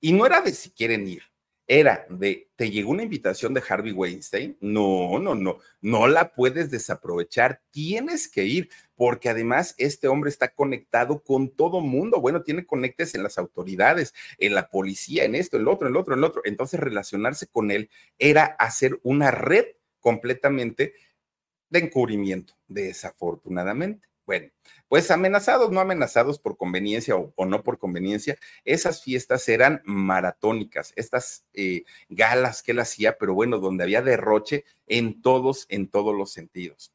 [0.00, 1.22] Y no era de si quieren ir,
[1.68, 4.56] era de, ¿te llegó una invitación de Harvey Weinstein?
[4.60, 10.48] No, no, no, no la puedes desaprovechar, tienes que ir, porque además este hombre está
[10.48, 15.58] conectado con todo mundo, bueno, tiene conectes en las autoridades, en la policía, en esto,
[15.58, 16.42] en lo otro, en lo otro, en lo otro.
[16.46, 19.66] Entonces, relacionarse con él era hacer una red
[20.00, 20.94] completamente
[21.68, 24.07] de encubrimiento, desafortunadamente.
[24.28, 24.50] Bueno,
[24.88, 31.46] pues amenazados, no amenazados por conveniencia o, no por conveniencia, esas fiestas eran maratónicas, estas
[31.54, 36.30] eh, galas que él hacía, pero bueno, donde había derroche en todos, en todos los
[36.30, 36.92] sentidos.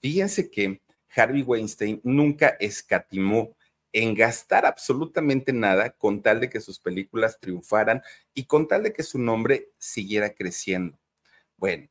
[0.00, 0.82] Fíjense que
[1.16, 3.56] Harvey Weinstein nunca escatimó
[3.94, 8.02] en gastar absolutamente nada con tal de que sus películas triunfaran
[8.34, 11.00] y con tal de que su nombre siguiera creciendo.
[11.56, 11.88] Bueno,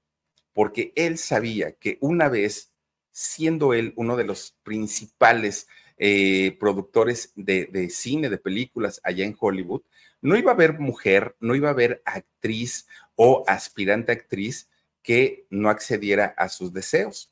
[0.54, 2.72] porque él sabía que una vez
[3.20, 9.82] siendo él uno de los principales eh, productores de, cine, de películas allá en Hollywood,
[10.22, 14.70] no iba a haber mujer, no iba a haber actriz o aspirante actriz
[15.02, 17.30] que no accediera a sus deseos.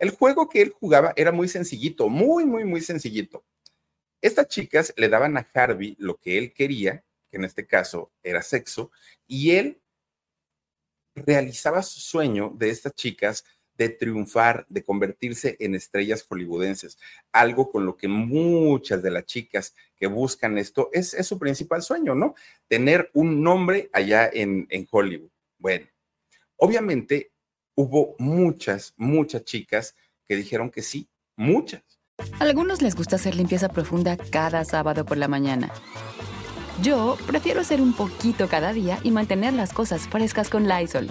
[0.00, 3.44] El juego que él jugaba era muy sencillito, muy, muy, muy sencillito.
[4.20, 8.42] Estas chicas le daban a Harvey lo que él quería, que en este caso era
[8.42, 8.90] sexo,
[9.28, 9.80] y él
[11.14, 13.44] realizaba su sueño de estas chicas
[13.80, 16.98] de triunfar, de convertirse en estrellas hollywoodenses,
[17.32, 22.14] algo con lo que muchas de las chicas que buscan esto es, su principal sueño,
[22.14, 22.34] ¿no?
[22.68, 25.30] Tener un nombre allá en, en Hollywood.
[25.58, 25.86] Bueno,
[26.56, 27.32] obviamente
[27.74, 29.96] hubo muchas, muchas chicas
[30.28, 31.82] que dijeron que sí, muchas.
[32.38, 35.72] A algunos les gusta hacer limpieza profunda cada sábado por la mañana.
[36.82, 41.08] Yo prefiero hacer un poquito cada día y mantener las cosas frescas con Lysol.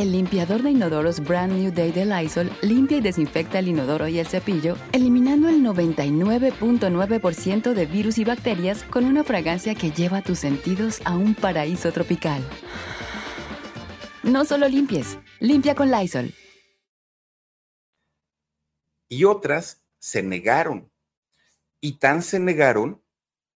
[0.00, 4.18] El limpiador de inodoros Brand New Day de Lysol limpia y desinfecta el inodoro y
[4.18, 10.38] el cepillo, eliminando el 99.9% de virus y bacterias con una fragancia que lleva tus
[10.38, 12.42] sentidos a un paraíso tropical.
[14.22, 16.32] No solo limpies, limpia con Lysol.
[19.10, 20.90] Y otras se negaron.
[21.78, 23.04] Y tan se negaron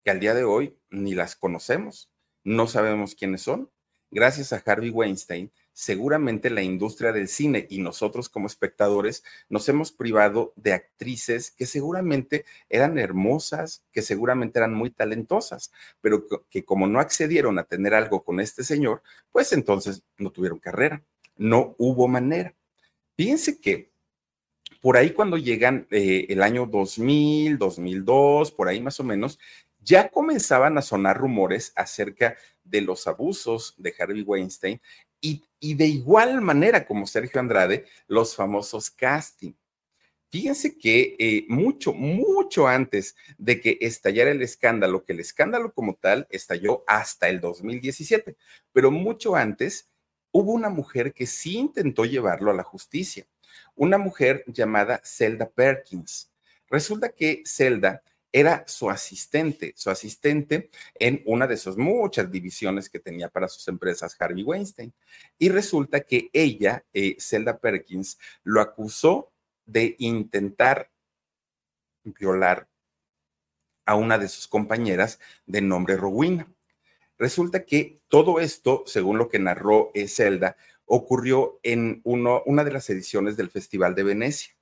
[0.04, 2.10] que al día de hoy ni las conocemos.
[2.42, 3.70] No sabemos quiénes son.
[4.10, 9.90] Gracias a Harvey Weinstein, seguramente la industria del cine y nosotros como espectadores nos hemos
[9.92, 16.86] privado de actrices que seguramente eran hermosas, que seguramente eran muy talentosas, pero que como
[16.86, 19.02] no accedieron a tener algo con este señor,
[19.32, 21.02] pues entonces no tuvieron carrera,
[21.36, 22.54] no hubo manera.
[23.16, 23.90] Fíjense que
[24.80, 29.40] por ahí cuando llegan eh, el año 2000, 2002, por ahí más o menos,
[29.80, 34.80] ya comenzaban a sonar rumores acerca de los abusos de Harvey Weinstein
[35.60, 39.54] y, de igual manera como Sergio Andrade, los famosos casting.
[40.28, 45.94] Fíjense que eh, mucho, mucho antes de que estallara el escándalo, que el escándalo como
[45.94, 48.36] tal estalló hasta el 2017,
[48.72, 49.88] pero mucho antes
[50.32, 53.26] hubo una mujer que sí intentó llevarlo a la justicia,
[53.76, 56.30] una mujer llamada Zelda Perkins.
[56.68, 58.02] Resulta que Zelda
[58.34, 63.68] era su asistente, su asistente en una de sus muchas divisiones que tenía para sus
[63.68, 64.92] empresas Harvey Weinstein.
[65.38, 69.30] Y resulta que ella, eh, Zelda Perkins, lo acusó
[69.66, 70.90] de intentar
[72.02, 72.68] violar
[73.86, 76.52] a una de sus compañeras de nombre Rowena.
[77.16, 80.56] Resulta que todo esto, según lo que narró eh, Zelda,
[80.86, 84.53] ocurrió en una de las ediciones del Festival de Venecia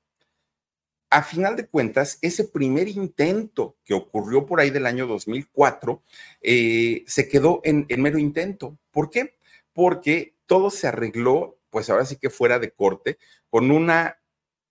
[1.13, 6.03] a final de cuentas, ese primer intento que ocurrió por ahí del año 2004
[6.41, 8.79] eh, se quedó en, mero intento.
[8.91, 9.37] ¿Por qué?
[9.75, 13.19] Porque todo se arregló, pues ahora sí que fuera de corte,
[13.51, 14.23] con una,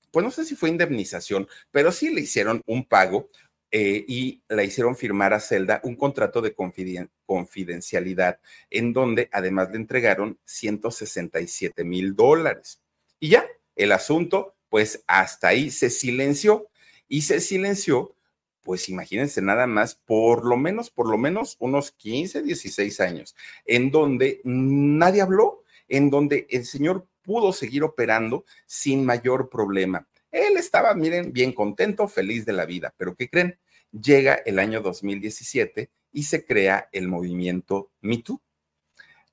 [0.10, 3.30] pues no sé si fue indemnización, pero sí le hicieron un pago
[3.70, 8.40] eh, y la hicieron firmar a Zelda un contrato de confidencialidad
[8.72, 12.82] en donde además le entregaron 167 mil dólares.
[13.20, 16.70] Y ya, el asunto pues hasta ahí se silenció
[17.10, 18.16] y se silenció,
[18.62, 23.92] pues imagínense nada más, por lo menos, por lo menos unos 15, 16 años, en
[23.92, 30.08] donde nadie habló, en donde el señor pudo seguir operando sin mayor problema.
[30.32, 33.60] Él estaba, miren, bien contento, feliz de la vida, pero ¿qué creen?
[33.92, 38.42] Llega el año 2017 y se crea el movimiento MeToo.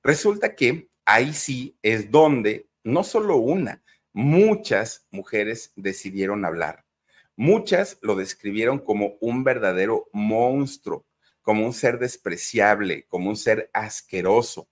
[0.03, 3.81] Resulta que ahí sí es donde no solo una,
[4.19, 6.83] muchas mujeres decidieron hablar.
[7.37, 11.05] Muchas lo describieron como un verdadero monstruo,
[11.41, 14.67] como un ser despreciable, como un ser asqueroso.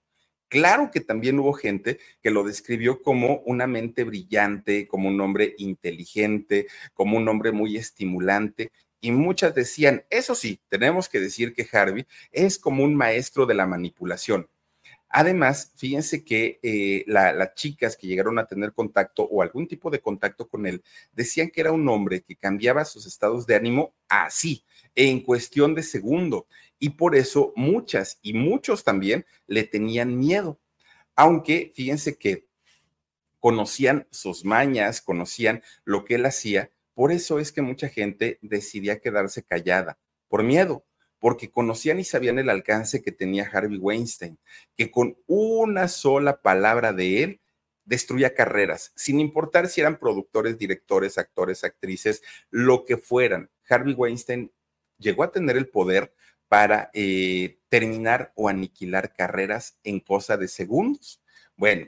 [0.48, 5.54] Claro que también hubo gente que lo describió como una mente brillante, como un hombre
[5.56, 8.70] inteligente, como un hombre muy estimulante.
[9.00, 13.54] Y muchas decían, eso sí, tenemos que decir que Harvey es como un maestro de
[13.54, 14.46] la manipulación.
[15.10, 20.00] Además, fíjense que eh, las chicas que llegaron a tener contacto o algún tipo de
[20.00, 20.82] contacto con él
[21.12, 25.82] decían que era un hombre que cambiaba sus estados de ánimo así, en cuestión de
[25.82, 26.46] segundo.
[26.78, 30.60] Y por eso muchas y muchos también le tenían miedo.
[31.16, 32.46] Aunque fíjense que
[33.40, 39.00] conocían sus mañas, conocían lo que él hacía, por eso es que mucha gente decidía
[39.00, 39.98] quedarse callada,
[40.28, 40.84] por miedo
[41.18, 44.38] porque conocían y sabían el alcance que tenía Harvey Weinstein,
[44.76, 47.40] que con una sola palabra de él
[47.84, 53.50] destruía carreras, sin importar si eran productores, directores, actores, actrices, lo que fueran.
[53.68, 54.52] Harvey Weinstein
[54.98, 56.12] llegó a tener el poder
[56.48, 61.22] para eh, terminar o aniquilar carreras en cosa de segundos.
[61.56, 61.86] Bueno,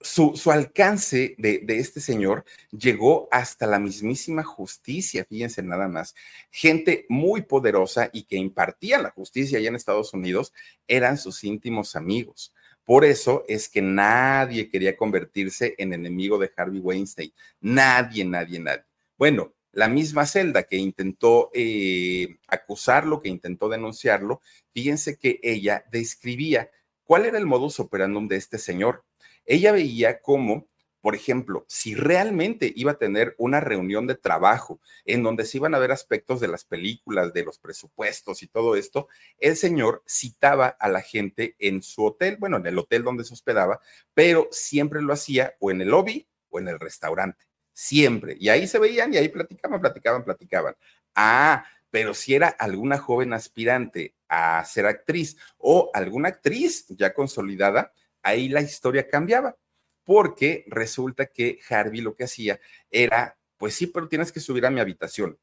[0.00, 6.14] su, alcance de, este señor llegó hasta la mismísima justicia, fíjense nada más.
[6.50, 10.52] Gente muy poderosa y que impartía la justicia allá en Estados Unidos
[10.86, 12.52] eran sus íntimos amigos.
[12.84, 17.32] Por eso es que nadie quería convertirse en enemigo de Harvey Weinstein.
[17.60, 18.84] Nadie, nadie, nadie.
[19.18, 24.40] Bueno, la misma celda que intentó eh, acusarlo, que intentó denunciarlo,
[24.72, 26.70] fíjense que ella describía
[27.02, 29.04] cuál era el modus operandum de este señor
[29.46, 30.68] ella veía cómo
[31.06, 35.72] por ejemplo, si realmente iba a tener una reunión de trabajo en donde se iban
[35.72, 39.06] a ver aspectos de las películas, de los presupuestos y todo esto,
[39.38, 43.34] el señor citaba a la gente en su hotel, bueno, en el hotel donde se
[43.34, 43.78] hospedaba,
[44.14, 48.36] pero siempre lo hacía o en el lobby o en el restaurante, siempre.
[48.40, 50.74] Y ahí se veían y ahí platicaban, platicaban, platicaban.
[51.14, 57.92] Ah, pero si era alguna joven aspirante a ser actriz o alguna actriz ya consolidada,
[58.26, 59.56] ahí la historia cambiaba,
[60.04, 62.60] porque resulta que Harvey lo que hacía
[62.90, 65.38] era, pues sí, pero tienes que subir a mi habitación.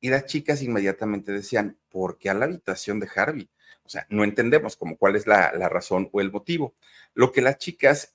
[0.00, 3.50] Y las chicas inmediatamente decían, ¿por qué a la habitación de Harvey?
[3.82, 6.74] O sea, no entendemos como cuál es la, la razón o el motivo.
[7.14, 8.14] Lo que las chicas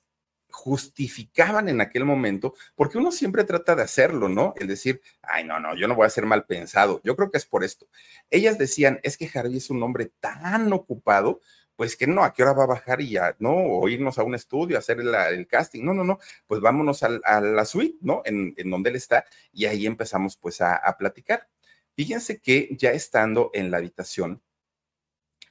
[0.50, 4.54] justificaban en aquel momento, porque uno siempre trata de hacerlo, ¿no?
[4.56, 7.00] El decir, ay, no, no, yo no voy a ser mal pensado.
[7.04, 7.86] Yo creo que es por esto.
[8.30, 11.40] Ellas decían, es que Harvey es un hombre tan ocupado,
[11.80, 13.54] pues que no, ¿a qué hora va a bajar y ya, no?
[13.54, 15.82] O irnos a un estudio, a hacer el, casting.
[15.82, 18.20] No, no, no, pues vámonos a, la suite, ¿no?
[18.26, 21.48] En, donde él está y ahí empezamos pues a, a platicar.
[21.96, 24.42] Fíjense que ya estando en la habitación,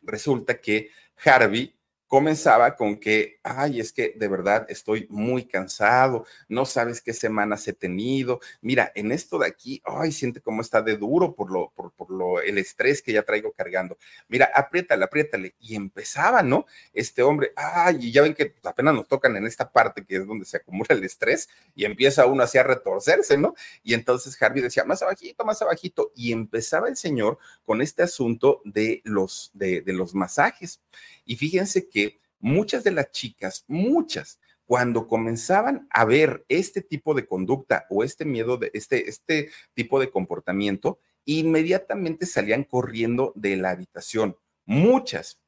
[0.04, 0.92] resulta que
[1.26, 1.79] Harvey
[2.10, 7.68] comenzaba con que, ay, es que de verdad estoy muy cansado, no sabes qué semanas
[7.68, 11.70] he tenido, mira, en esto de aquí, ay, siente cómo está de duro por lo,
[11.76, 13.95] por, por lo, el estrés que ya traigo cargando,
[14.28, 16.66] mira, apriétale, apriétale, y empezaba, ¿no?
[16.93, 20.26] Este hombre, ay, y ya ven que apenas nos tocan en esta parte que es
[20.26, 23.53] donde se acumula el estrés y empieza uno así a retorcerse, ¿no?
[23.84, 28.64] Y entonces Harvey decía, más abajito, más abajito, y empezaba el señor con este asunto
[28.66, 30.82] de los, de, de los masajes.
[31.24, 31.99] Y fíjense que
[32.40, 38.24] muchas de las chicas, muchas, cuando comenzaban a ver este tipo de conducta o este
[38.26, 44.38] miedo, de este, este tipo de comportamiento, inmediatamente salían corriendo de la habitación.
[44.66, 45.40] Muchas,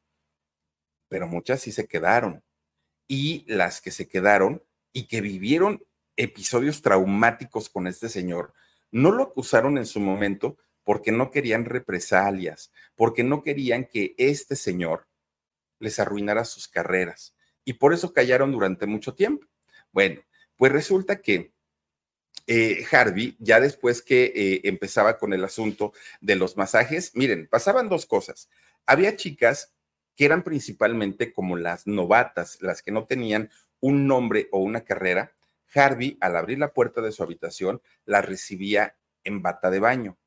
[1.07, 2.43] pero muchas sí se quedaron.
[3.07, 5.83] Y las que se quedaron y que vivieron
[6.15, 8.53] episodios traumáticos con este señor,
[8.91, 14.55] no lo acusaron en su momento porque no querían represalias, porque no querían que este
[14.55, 15.07] señor
[15.81, 17.35] les arruinara sus carreras.
[17.65, 19.47] Y por eso callaron durante mucho tiempo.
[19.91, 20.21] Bueno,
[20.55, 21.53] pues resulta que
[22.47, 27.89] eh, Harvey, ya después que eh, empezaba con el asunto de los masajes, miren, pasaban
[27.89, 28.49] dos cosas.
[28.85, 29.73] Había chicas
[30.15, 35.33] que eran principalmente como las novatas, las que no tenían un nombre o una carrera.
[35.73, 40.17] Harvey, al abrir la puerta de su habitación, la recibía en bata de baño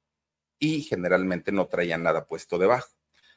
[0.59, 2.89] y generalmente no traía nada puesto debajo.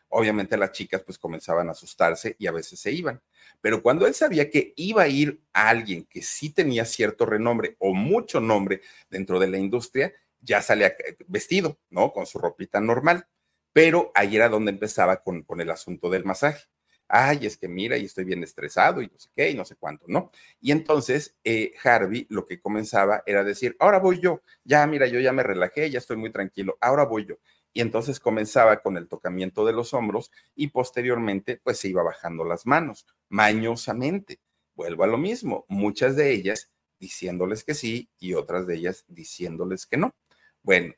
[0.10, 3.22] Obviamente las chicas pues comenzaban a asustarse y a veces se iban.
[3.62, 7.94] Pero cuando él sabía que iba a ir alguien que sí tenía cierto renombre o
[7.94, 12.14] mucho nombre dentro de la industria, ya salía eh, vestido, ¿no?
[12.14, 13.28] Con su ropita normal.
[13.74, 16.66] Pero ahí era donde empezaba con, con el asunto del masaje.
[17.10, 19.76] Ay, es que mira, y estoy bien estresado y no sé qué, y no sé
[19.78, 20.30] cuánto, ¿no?
[20.60, 25.20] Y entonces eh, Harvey lo que comenzaba era decir, ahora voy yo, ya mira, yo
[25.22, 27.38] ya me relajé, ya estoy muy tranquilo, ahora voy yo
[27.78, 32.44] y entonces comenzaba con el tocamiento de los hombros y posteriormente pues se iba bajando
[32.44, 34.40] las manos, mañosamente.
[34.74, 39.86] Vuelvo a lo mismo, muchas de ellas diciéndoles que sí y otras de ellas diciéndoles
[39.86, 40.16] que no.
[40.64, 40.96] Bueno,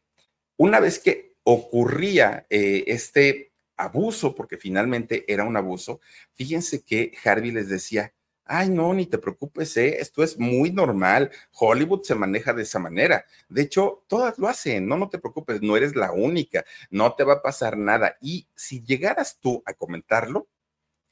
[0.56, 6.00] una vez que ocurría eh, este abuso, porque finalmente era un abuso,
[6.32, 8.14] fíjense que Harvey les decía,
[8.52, 9.97] Ay, no, ni te preocupes, ¿eh?
[10.00, 11.30] esto es muy normal.
[11.54, 13.24] Hollywood se maneja de esa manera.
[13.47, 17.24] De hecho, todas lo hacen, no, no te preocupes, no eres la única, no te
[17.24, 18.18] va a pasar nada.
[18.22, 20.47] Y si llegaras tú a comentarlo,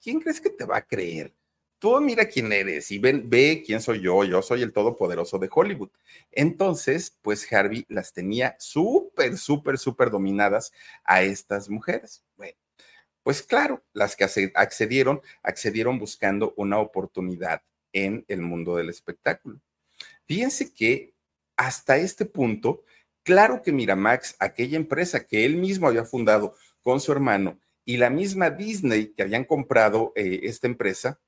[0.01, 1.35] ¿quién crees que te va a creer?
[1.77, 5.49] Tú mira quién eres y ven, ve quién soy yo, yo soy el todopoderoso de
[5.53, 5.91] Hollywood.
[6.31, 10.71] Entonces, pues Harvey las tenía súper, súper, súper dominadas
[11.03, 12.23] a estas mujeres.
[12.35, 12.57] Bueno,
[13.28, 14.23] pues claro, las que
[14.55, 17.61] accedieron, accedieron buscando una oportunidad
[17.91, 19.59] en el mundo del espectáculo.
[20.25, 21.13] Fíjense que
[21.57, 22.86] hasta este punto,
[23.23, 28.09] claro que Miramax, aquella empresa que él mismo había fundado con su hermano, y la
[28.09, 31.19] misma Disney que habían comprado eh, esta empresa,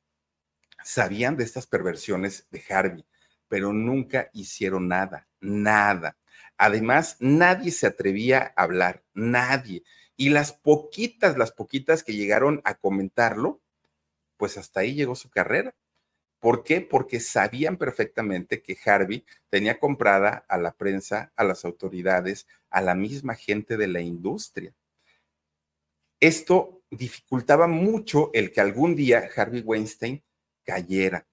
[0.86, 3.06] sabían de estas perversiones de Harvey,
[3.50, 6.18] pero nunca hicieron nada, nada.
[6.58, 9.84] Además, nadie se atrevía a hablar, nadie.
[10.20, 13.61] Y las poquitas, las poquitas que llegaron a comentarlo,
[14.36, 15.74] pues hasta ahí llegó su carrera.
[16.41, 16.82] ¿Por qué?
[16.82, 22.95] Porque sabían perfectamente que Harvey tenía comprada a la prensa, a las autoridades, a la
[22.95, 24.74] misma gente de la industria.
[26.20, 30.22] Esto dificultaba mucho el que algún día Harvey Weinstein
[30.65, 31.28] cayera.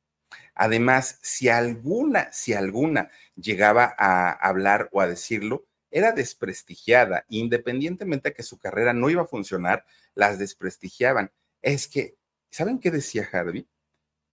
[0.55, 5.66] Además, si alguna, si alguna llegaba a hablar o a decirlo,
[5.97, 11.33] era desprestigiada, independientemente de que su carrera no iba a funcionar, las desprestigiaban.
[11.63, 12.19] Es que,
[12.51, 13.67] ¿saben qué decía Harvey?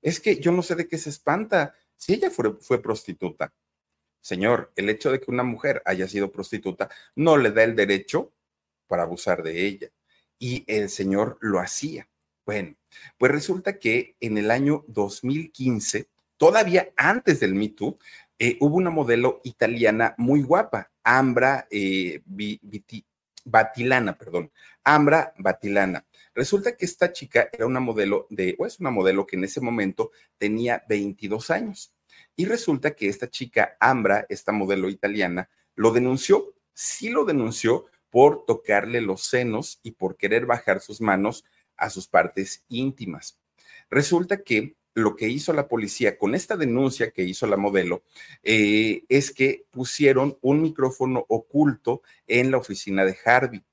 [0.02, 1.74] Es que yo no sé de qué se espanta.
[1.96, 3.54] si ella fue, fue prostituta,
[4.20, 8.34] señor, el hecho de que una mujer haya sido prostituta no le da el derecho
[8.88, 9.90] para abusar de ella.
[10.38, 12.10] Y el señor lo hacía.
[12.46, 12.76] Bueno,
[13.18, 17.98] pues resulta que en el año 2015, todavía antes del Me Too,
[18.38, 22.22] eh, hubo una modelo italiana muy guapa, Ambra eh,
[23.46, 24.52] Batilana, perdón,
[24.84, 26.06] Ambra Batilana.
[26.34, 29.62] Resulta que esta chica era una modelo de, o es una modelo que en ese
[29.62, 31.94] momento tenía 22 años.
[32.36, 38.46] Y resulta que esta chica, Ambra, esta modelo italiana, lo denunció, sí lo denunció por
[38.46, 41.46] tocarle los senos y por querer bajar sus manos
[41.78, 43.40] a sus partes íntimas.
[43.90, 48.04] Resulta que lo que hizo la policía con esta denuncia que hizo la modelo
[48.44, 53.64] eh, es que pusieron un micrófono oculto en la oficina de Harvey.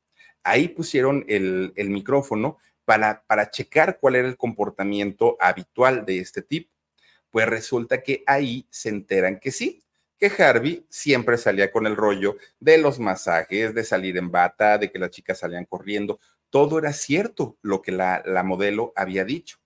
[0.43, 6.73] Ahí pusieron el, micrófono para, para checar cuál era el comportamiento habitual de este tipo.
[7.31, 9.85] Pues resulta que ahí se enteran que sí,
[10.19, 14.91] que Harvey siempre salía con el rollo de los masajes, de salir en bata, de
[14.91, 16.19] que las chicas salían corriendo.
[16.49, 19.59] Todo era cierto lo que la, la modelo había dicho.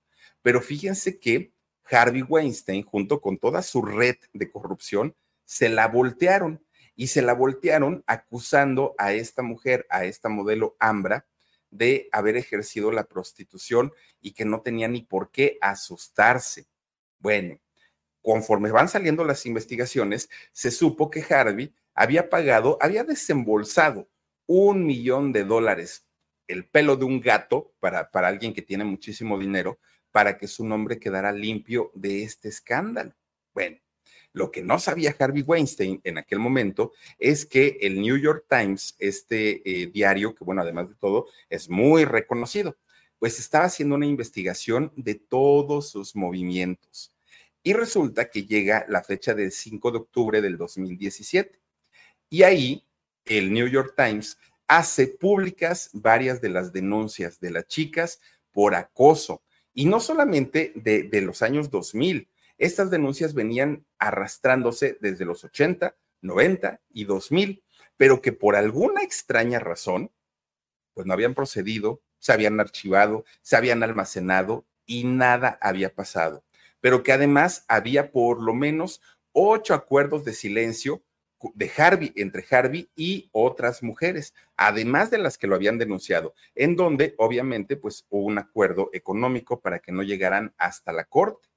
[0.45, 1.55] Pero fíjense que
[1.91, 5.17] Harvey Weinstein, junto con toda su red de corrupción,
[5.47, 6.63] se la voltearon
[6.95, 11.27] y se la voltearon acusando a esta mujer, a esta modelo Ambra,
[11.71, 13.91] de haber ejercido la prostitución
[14.21, 16.67] y que no tenía ni por qué asustarse.
[17.21, 17.59] Bueno,
[18.21, 24.11] conforme van saliendo las investigaciones, se supo que Harvey había pagado, había desembolsado
[24.45, 26.07] un millón de dólares,
[26.49, 29.79] el pelo de un gato para, para alguien que tiene muchísimo dinero,
[30.15, 33.13] para que su nombre quedara limpio de este escándalo.
[33.53, 33.79] Bueno,
[34.33, 38.95] lo que no sabía Harvey Weinstein en aquel momento es que el New York Times,
[39.01, 42.79] este eh, diario, que bueno, además de todo, es muy reconocido,
[43.19, 47.13] pues estaba haciendo una investigación de todos sus movimientos.
[47.65, 51.59] Y resulta que llega la fecha del 5 de octubre del 2017.
[52.31, 52.87] Y ahí
[53.25, 54.39] el New York Times
[54.69, 58.21] hace públicas varias de las denuncias de las chicas
[58.53, 59.44] por acoso
[59.75, 66.81] y no solamente de, los años 2000, estas denuncias venían arrastrándose desde los 80, 90
[66.91, 67.65] y 2000,
[67.97, 70.13] pero que por alguna extraña razón,
[70.95, 76.45] pues no habían procedido, se habían archivado, se habían almacenado y nada había pasado.
[76.81, 79.03] Pero que además había por lo menos
[79.33, 81.03] ocho acuerdos de silencio
[81.55, 86.77] de Harvey, entre Harvey y otras mujeres, además de las que lo habían denunciado, en
[86.77, 91.49] donde obviamente pues hubo un acuerdo económico para que no llegaran hasta la corte.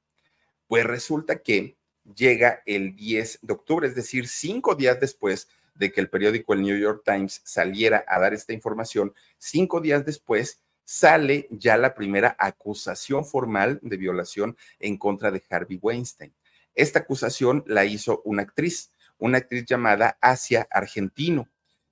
[0.67, 1.77] Pues resulta que
[2.15, 6.61] llega el 10 de octubre, es decir, cinco días después de que el periódico el
[6.61, 12.35] New York Times saliera a dar esta información, cinco días después sale ya la primera
[12.39, 16.33] acusación formal de violación en contra de Harvey Weinstein.
[16.75, 21.49] Esta acusación la hizo una actriz, una actriz llamada Asia Argentino.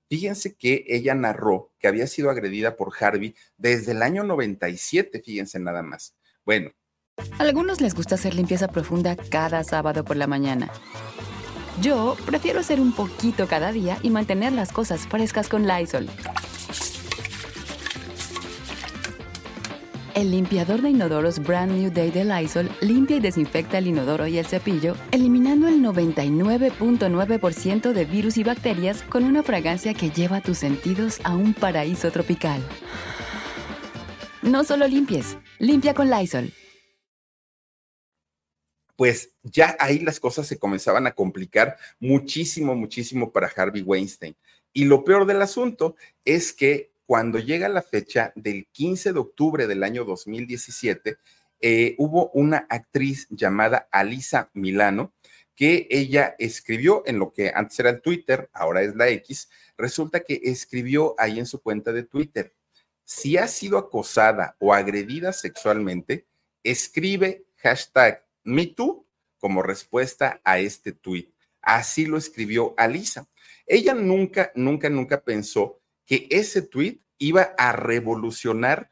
[0.08, 5.58] Fíjense que ella narró que había sido agredida por Harvey desde el año 97, fíjense
[5.58, 6.14] nada más.
[6.44, 6.70] Bueno.
[7.38, 10.70] A algunos les gusta hacer limpieza profunda cada sábado por la mañana.
[11.80, 16.08] Yo prefiero hacer un poquito cada día y mantener las cosas frescas con Lysol.
[20.16, 24.38] El limpiador de inodoros Brand New Day de Lysol limpia y desinfecta el inodoro y
[24.38, 30.56] el cepillo, eliminando el 99.9% de virus y bacterias con una fragancia que lleva tus
[30.56, 32.62] sentidos a un paraíso tropical.
[34.40, 36.50] No solo limpies, limpia con Lysol.
[38.96, 44.34] Pues ya ahí las cosas se comenzaban a complicar muchísimo, muchísimo para Harvey Weinstein.
[44.72, 45.94] Y lo peor del asunto
[46.24, 51.16] es que cuando llega la fecha del 15 de octubre del año 2017,
[51.60, 55.14] eh, hubo una actriz llamada Alisa Milano
[55.54, 59.48] que ella escribió en lo que antes era el Twitter, ahora es la X,
[59.78, 62.54] resulta que escribió ahí en su cuenta de Twitter,
[63.04, 66.26] si ha sido acosada o agredida sexualmente,
[66.62, 69.06] escribe hashtag MeToo
[69.38, 71.32] como respuesta a este tweet.
[71.62, 73.28] Así lo escribió Alisa.
[73.64, 78.90] Ella nunca, nunca, nunca pensó que ese tweet iba a revolucionar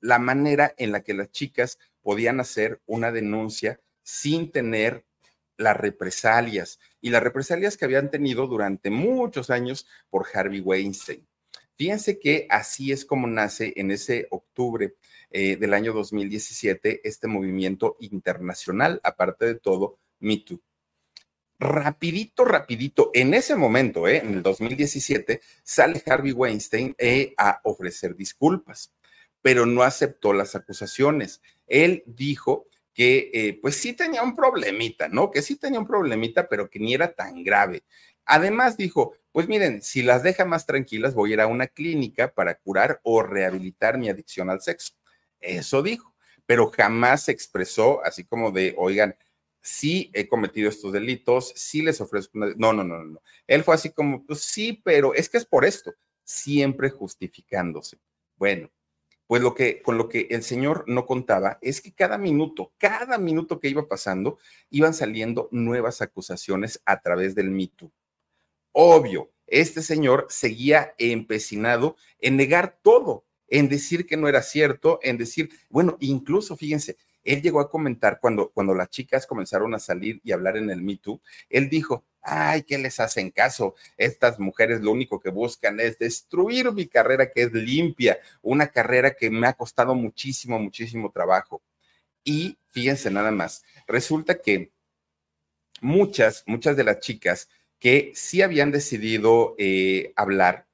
[0.00, 5.04] la manera en la que las chicas podían hacer una denuncia sin tener
[5.56, 11.26] las represalias y las represalias que habían tenido durante muchos años por Harvey Weinstein.
[11.74, 14.94] Fíjense que así es como nace en ese octubre
[15.30, 20.60] eh, del año 2017 este movimiento internacional, aparte de todo, Me Too
[21.58, 28.14] rapidito, rapidito, en ese momento, eh, en el 2017, sale Harvey Weinstein eh, a ofrecer
[28.14, 28.92] disculpas,
[29.42, 31.40] pero no aceptó las acusaciones.
[31.66, 35.30] Él dijo que eh, pues sí tenía un problemita, ¿no?
[35.30, 37.84] Que sí tenía un problemita, pero que ni era tan grave.
[38.24, 42.32] Además dijo, pues miren, si las deja más tranquilas, voy a ir a una clínica
[42.34, 44.94] para curar o rehabilitar mi adicción al sexo.
[45.40, 49.16] Eso dijo, pero jamás se expresó así como de, oigan,
[49.68, 52.54] sí he cometido estos delitos, sí les ofrezco una...
[52.56, 53.22] No, no, no, no.
[53.46, 55.94] Él fue así como, pues sí, pero es que es por esto,
[56.24, 57.98] siempre justificándose.
[58.36, 58.70] Bueno,
[59.26, 63.18] pues lo que con lo que el señor no contaba es que cada minuto, cada
[63.18, 64.38] minuto que iba pasando,
[64.70, 67.70] iban saliendo nuevas acusaciones a través del Me
[68.72, 75.18] Obvio, este señor seguía empecinado en negar todo, en decir que no era cierto, en
[75.18, 80.20] decir, bueno, incluso fíjense, él llegó a comentar cuando, cuando las chicas comenzaron a salir
[80.24, 83.74] y hablar en el Me Too, él dijo, ay, ¿qué les hacen caso?
[83.96, 89.14] Estas mujeres lo único que buscan es destruir mi carrera que es limpia, una carrera
[89.14, 91.62] que me ha costado muchísimo, muchísimo trabajo.
[92.24, 94.72] Y fíjense nada más, resulta que
[95.80, 97.48] muchas, muchas de las chicas
[97.78, 100.66] que sí habían decidido eh, hablar.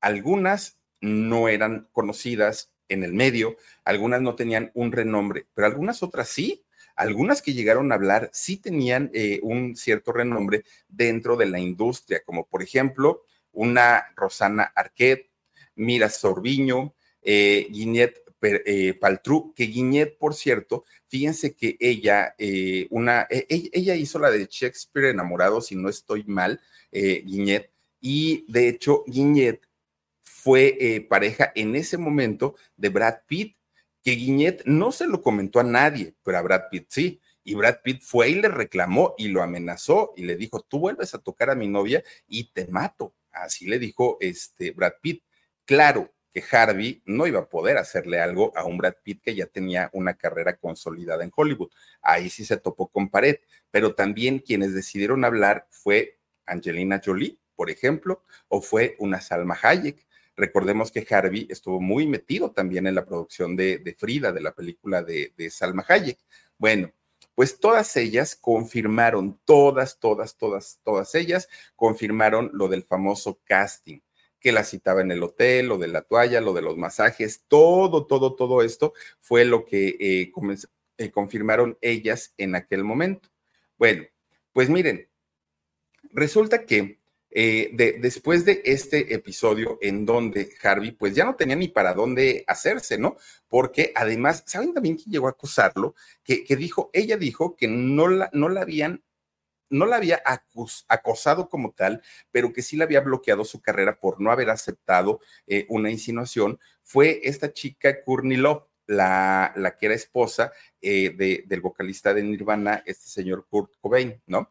[0.00, 6.28] Algunas no eran conocidas en el medio, algunas no tenían un renombre, pero algunas otras
[6.28, 6.64] sí.
[6.94, 12.22] Algunas que llegaron a hablar sí tenían eh, un cierto renombre dentro de la industria,
[12.24, 13.22] como por ejemplo
[13.52, 15.30] una Rosana Arquette,
[15.76, 17.68] Mira Sorbiño, eh,
[18.42, 24.18] eh, Paltrú, que Guiñet, por cierto, fíjense que ella, eh, una, e, e, ella hizo
[24.18, 26.60] la de Shakespeare enamorado, si no estoy mal,
[26.90, 27.70] Guiñet,
[28.00, 29.67] y de hecho Guiñet
[30.48, 33.58] fue pareja en ese momento de Brad Pitt,
[34.02, 37.20] que Guiñet no se lo comentó a nadie, pero a Brad Pitt sí.
[37.44, 41.12] Y Brad Pitt fue y le reclamó y lo amenazó y le dijo, tú vuelves
[41.14, 43.14] a tocar a mi novia y te mato.
[43.30, 45.22] Así le dijo este Brad Pitt.
[45.66, 49.44] Claro, que Harvey no iba a poder hacerle algo a un Brad Pitt que ya
[49.44, 51.68] tenía una carrera consolidada en Hollywood.
[52.00, 53.36] Ahí sí se topó con pared,
[53.70, 60.07] pero también quienes decidieron hablar fue Angelina Jolie, por ejemplo, o fue una Salma Hayek.
[60.38, 65.02] Recordemos que Harvey estuvo muy metido también en la producción de, Frida, de la película
[65.02, 66.16] de, Salma Hayek.
[66.56, 66.92] Bueno,
[67.34, 73.98] pues todas ellas confirmaron, todas, todas, todas, todas ellas confirmaron lo del famoso casting
[74.38, 78.06] que la citaba en el hotel, lo de la toalla, lo de los masajes, todo,
[78.06, 80.32] todo, todo esto fue lo que eh,
[80.98, 83.28] eh, confirmaron ellas en aquel momento.
[83.76, 84.04] Bueno,
[84.52, 85.08] pues miren,
[86.12, 86.97] resulta que
[87.30, 92.44] eh, después de este episodio en donde Harvey pues ya no tenía ni para dónde
[92.46, 93.16] hacerse, ¿no?
[93.48, 95.94] Porque además, ¿saben también quién llegó a acusarlo?
[96.22, 99.02] Que, que dijo, ella dijo que no la, no la habían
[99.70, 100.22] no la había
[100.88, 105.20] acosado como tal, pero que sí le había bloqueado su carrera por no haber aceptado
[105.46, 110.50] eh, una insinuación, fue esta chica Courtney Love, la, la que era esposa
[110.80, 114.50] eh, del vocalista de Nirvana, este señor Kurt Cobain, ¿no?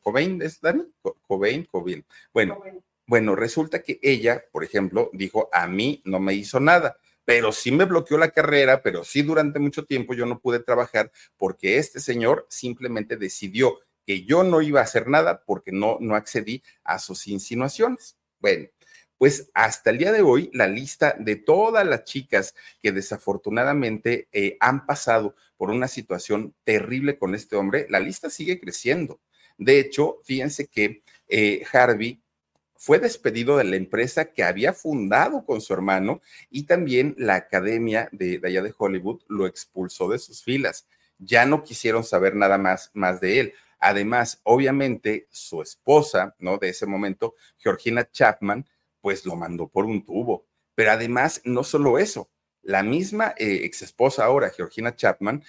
[0.00, 0.84] Cobain, ¿es Dani?
[1.26, 2.04] Cobain, Cobain.
[2.32, 2.62] Bueno,
[3.06, 7.72] bueno, resulta que ella, por ejemplo, dijo, a mí no me hizo nada pero sí
[7.72, 12.00] me bloqueó la carrera, pero sí durante mucho tiempo yo no pude trabajar porque este
[12.00, 16.98] señor simplemente decidió que yo no iba a hacer nada porque no, no accedí a
[16.98, 18.18] sus insinuaciones.
[18.38, 18.68] Bueno,
[19.16, 24.58] pues hasta el día de hoy la lista de todas las chicas que desafortunadamente eh,
[24.60, 29.20] han pasado por una situación terrible con este hombre, la lista sigue creciendo.
[29.58, 32.20] De hecho, fíjense que eh, Harvey
[32.76, 38.10] fue despedido de la empresa que había fundado con su hermano y también la academia
[38.12, 40.86] de, allá de Hollywood lo expulsó de sus filas.
[41.18, 43.54] Ya no quisieron saber nada más, más de él.
[43.78, 46.58] Además, obviamente, su esposa, ¿no?
[46.58, 48.68] De ese momento, Georgina Chapman,
[49.00, 50.46] pues lo mandó por un tubo.
[50.74, 52.30] Pero además, no solo eso,
[52.60, 55.42] la misma eh, ex esposa ahora, Georgina Chapman,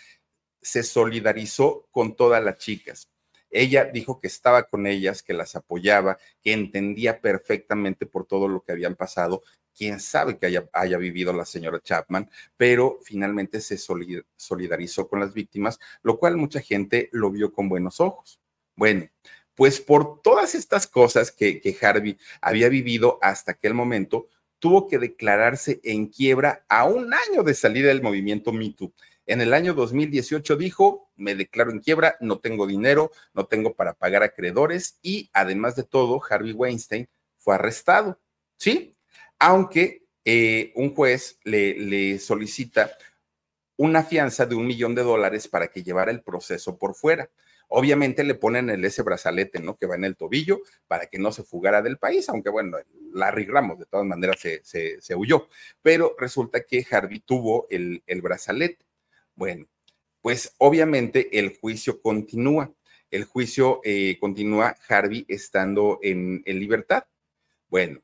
[0.62, 3.10] se solidarizó con todas las chicas.
[3.50, 8.62] Ella dijo que estaba con ellas, que las apoyaba, que entendía perfectamente por todo lo
[8.62, 9.43] que habían pasado
[9.76, 15.80] quién sabe que haya, vivido la señora Chapman, pero finalmente se solidarizó con las víctimas,
[16.02, 18.39] lo cual mucha gente lo vio con buenos ojos.
[18.76, 19.10] Bueno,
[19.54, 24.28] pues por todas estas cosas que, que Harvey había vivido hasta aquel momento,
[24.60, 28.93] tuvo que declararse en quiebra a un año de salida del movimiento MeToo.
[29.26, 33.93] En el año 2018 dijo, me declaro en quiebra, no tengo dinero, no tengo para
[33.93, 37.07] pagar acreedores y además de todo, Harvey Weinstein
[37.38, 38.20] fue arrestado.
[38.57, 38.95] ¿Sí?
[39.39, 42.91] aunque eh, un juez le, solicita
[43.78, 47.30] una fianza de un millón de dólares para que llevara el proceso por fuera.
[47.68, 49.76] Obviamente le ponen el ese brazalete, ¿no?
[49.76, 52.78] Que va en el tobillo para que no se fugara del país, aunque bueno,
[53.13, 55.49] Larry Ramos de todas maneras se, se, huyó.
[55.82, 58.86] Pero resulta que Harvey tuvo el, el brazalete.
[59.36, 59.68] Bueno,
[60.26, 62.73] pues obviamente el juicio continúa.
[63.11, 67.05] El juicio eh, continúa Harvey estando en, libertad.
[67.67, 68.01] Bueno,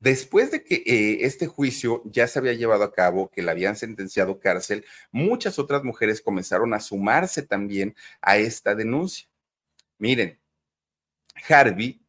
[0.00, 3.74] Después de que eh, este juicio ya se había llevado a cabo, que le habían
[3.74, 9.26] sentenciado cárcel, muchas otras mujeres comenzaron a sumarse también a esta denuncia.
[9.96, 10.38] Miren,
[11.48, 12.06] Harvey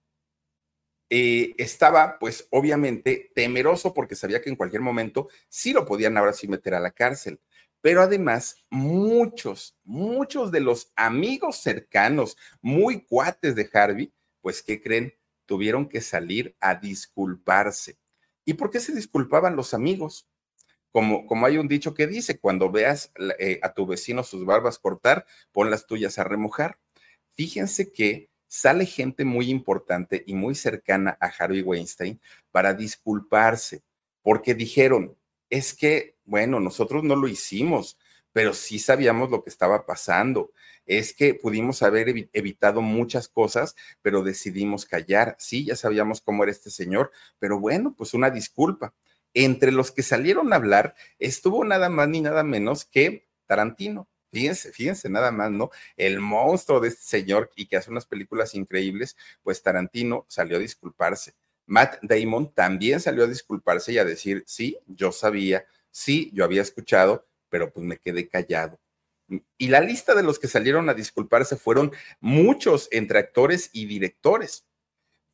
[1.09, 6.33] eh, estaba pues obviamente temeroso porque sabía que en cualquier momento sí lo podían ahora
[6.33, 7.39] sí meter a la cárcel.
[7.81, 15.13] Pero además, muchos, muchos de los amigos cercanos, muy cuates de Harvey, pues, ¿qué creen?
[15.45, 17.97] Tuvieron que salir a disculparse.
[18.45, 20.27] ¿Y por qué se disculpaban los amigos?
[20.91, 24.79] Como, como hay un dicho que dice, cuando veas eh, a tu vecino sus barbas
[24.79, 26.79] cortar, pon las tuyas a remojar.
[27.35, 32.19] Fíjense que sale gente muy importante y muy cercana a Harvey Weinstein
[32.51, 33.83] para disculparse,
[34.21, 35.17] porque dijeron,
[35.49, 37.97] es que, bueno, nosotros no lo hicimos,
[38.33, 40.51] pero sí sabíamos lo que estaba pasando.
[40.85, 45.35] Es que pudimos haber evitado muchas cosas, pero decidimos callar.
[45.39, 48.93] Sí, ya sabíamos cómo era este señor, pero bueno, pues una disculpa.
[49.33, 54.07] Entre los que salieron a hablar estuvo nada más ni nada menos que Tarantino.
[54.31, 55.71] Fíjense, fíjense nada más, ¿no?
[55.95, 60.59] El monstruo de este señor y que hace unas películas increíbles, pues Tarantino salió a
[60.59, 61.33] disculparse.
[61.67, 66.61] Matt Damon también salió a disculparse y a decir, sí, yo sabía, sí, yo había
[66.61, 68.79] escuchado, pero pues me quedé callado.
[69.57, 71.91] Y la lista de los que salieron a disculparse fueron
[72.21, 74.65] muchos entre actores y directores.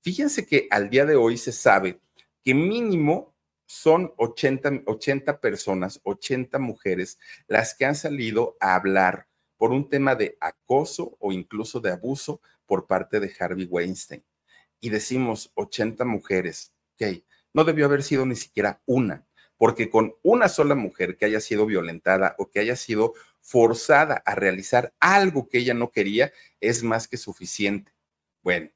[0.01, 2.01] Fíjense que al día de hoy se sabe
[2.43, 3.33] que mínimo
[3.65, 9.27] son 80, 80 personas, 80 mujeres las que han salido a hablar
[9.57, 14.23] por un tema de acoso o incluso de abuso por parte de Harvey Weinstein.
[14.83, 17.23] Y decimos 80 mujeres, ok,
[17.53, 19.25] no debió haber sido ni siquiera una,
[19.55, 24.35] porque con una sola mujer que haya sido violentada o que haya sido forzada a
[24.35, 27.93] realizar algo que ella no quería es más que suficiente.
[28.41, 28.71] Bueno,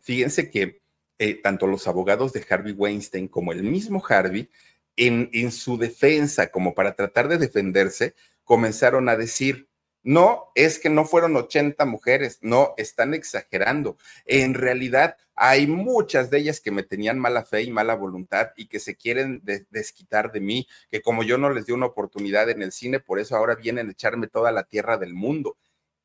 [0.00, 0.80] fíjense que
[1.18, 4.48] eh, tanto los abogados de Harvey Weinstein como el mismo Harvey,
[4.96, 9.68] en, en su defensa, como para tratar de defenderse, comenzaron a decir,
[10.04, 13.96] no, es que no fueron 80 mujeres, no, están exagerando.
[14.26, 18.66] En realidad, hay muchas de ellas que me tenían mala fe y mala voluntad y
[18.66, 22.62] que se quieren desquitar de mí, que como yo no les di una oportunidad en
[22.62, 25.56] el cine, por eso ahora vienen a echarme toda la tierra del mundo,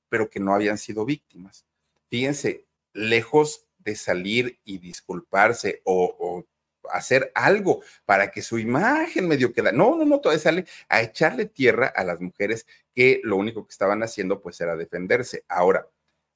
[0.08, 1.66] pero que no habían sido víctimas.
[2.10, 6.46] Fíjense, lejos de salir y disculparse o,
[6.92, 9.72] hacer algo para que su imagen medio queda.
[9.72, 13.72] No, no, no, todavía sale a echarle tierra a las mujeres que lo único que
[13.72, 15.44] estaban haciendo pues era defenderse.
[15.48, 15.88] Ahora,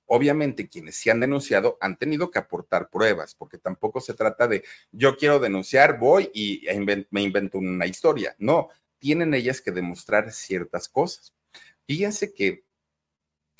[0.05, 4.63] obviamente quienes se han denunciado han tenido que aportar pruebas, porque tampoco se trata de
[4.91, 8.35] yo quiero denunciar, voy y e me invento una historia.
[8.37, 8.69] No,
[8.99, 11.33] tienen ellas que demostrar ciertas cosas.
[11.85, 12.63] Fíjense que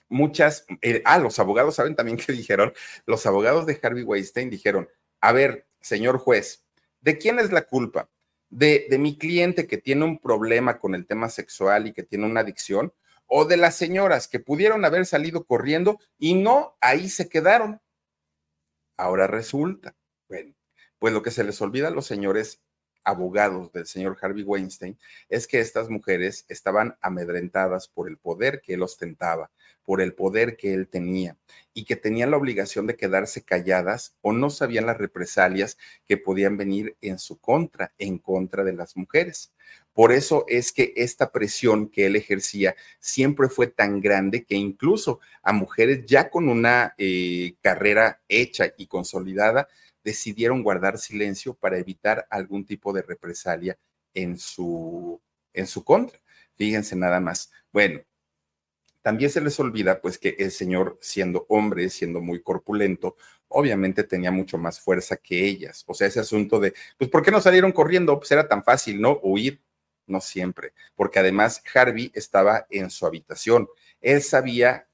[0.10, 2.74] muchas, eh, ah, los abogados saben también que dijeron,
[3.06, 4.88] los abogados de Harvey Weinstein dijeron,
[5.20, 6.64] a ver, señor juez,
[7.04, 8.10] ¿de quién es la culpa?
[8.50, 12.26] ¿De, de mi cliente que tiene un problema con el tema sexual y que tiene
[12.26, 12.94] una adicción?
[13.28, 17.82] ¿O de las señoras que pudieron haber salido corriendo y no, ahí se quedaron?
[18.98, 19.96] Ahora resulta,
[20.30, 20.54] bueno,
[21.00, 22.62] pues lo que se les olvida a los señores
[23.04, 24.98] abogados del señor Harvey Weinstein
[25.30, 29.52] es que estas mujeres estaban amedrentadas por el poder que él ostentaba,
[29.84, 31.38] por el poder que él tenía
[31.74, 35.78] y que tenían la obligación de quedarse calladas o no sabían las represalias
[36.08, 39.52] que podían venir en su contra, en contra de las mujeres.
[39.94, 45.20] Por eso es que esta presión que él ejercía siempre fue tan grande que incluso
[45.44, 49.68] a mujeres ya con una eh, carrera hecha y consolidada
[50.04, 53.78] decidieron guardar silencio para evitar algún tipo de represalia
[54.14, 55.22] en su,
[55.54, 56.20] en su contra.
[56.56, 57.52] Fíjense nada más.
[57.72, 58.02] Bueno,
[59.02, 64.32] también se les olvida pues que el señor siendo hombre, siendo muy corpulento, obviamente tenía
[64.32, 65.84] mucho más fuerza que ellas.
[65.88, 68.18] O sea, ese asunto de, pues, ¿por qué no salieron corriendo?
[68.18, 69.20] Pues era tan fácil, ¿no?
[69.22, 69.62] Huir.
[70.06, 73.70] No siempre, porque además Harvey estaba en su habitación.
[74.02, 74.90] Él sabía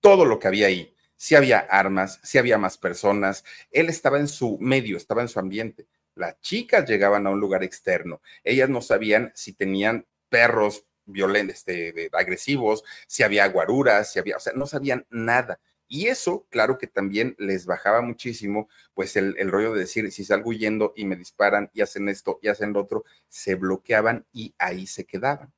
[0.00, 4.28] todo lo que había ahí si había armas, si había más personas, él estaba en
[4.28, 5.86] su medio, estaba en su ambiente.
[6.14, 12.08] Las chicas llegaban a un lugar externo, ellas no sabían si tenían perros violentos, este,
[12.12, 15.60] agresivos, si había guaruras, si había, o sea, no sabían nada.
[15.88, 20.24] Y eso, claro que también les bajaba muchísimo, pues el, el, rollo de decir, si
[20.24, 24.54] salgo huyendo y me disparan y hacen esto y hacen lo otro, se bloqueaban y
[24.58, 25.52] ahí se quedaban.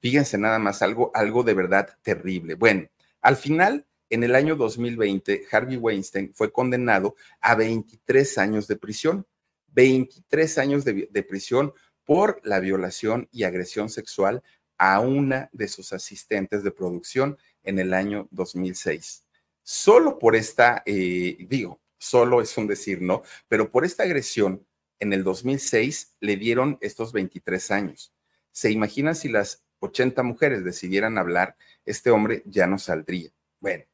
[0.00, 2.54] Fíjense nada más, algo, algo de verdad terrible.
[2.54, 2.88] Bueno,
[3.20, 9.26] al final en el año 2020, Harvey Weinstein fue condenado a 23 años de prisión.
[9.68, 11.72] 23 años de, prisión
[12.04, 14.42] por la violación y agresión sexual
[14.76, 19.24] a una de sus asistentes de producción en el año 2006.
[19.62, 23.22] Solo por esta, eh, digo, solo es un decir, ¿no?
[23.48, 24.66] Pero por esta agresión,
[25.00, 28.12] en el 2006 le dieron estos 23 años.
[28.50, 31.56] ¿Se imaginan si las 80 mujeres decidieran hablar,
[31.86, 33.30] este hombre ya no saldría?
[33.58, 33.84] Bueno,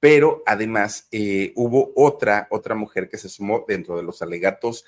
[0.00, 4.84] pero además eh, hubo otra, otra mujer que se sumó dentro de los alegatos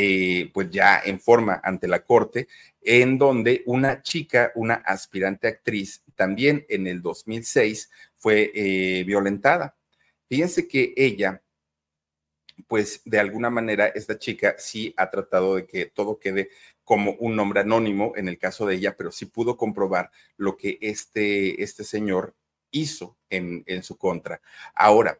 [0.00, 2.46] eh, pues ya en forma ante la corte,
[2.80, 9.76] en donde una chica, una aspirante actriz, también en el 2006 fue eh, violentada.
[10.28, 11.42] Fíjense que ella,
[12.68, 16.50] pues de alguna manera, esta chica sí ha tratado de que todo quede
[16.84, 20.78] como un nombre anónimo en el caso de ella, pero sí pudo comprobar lo que
[20.80, 22.36] este, este señor
[22.70, 24.40] hizo en, en su contra.
[24.74, 25.18] Ahora,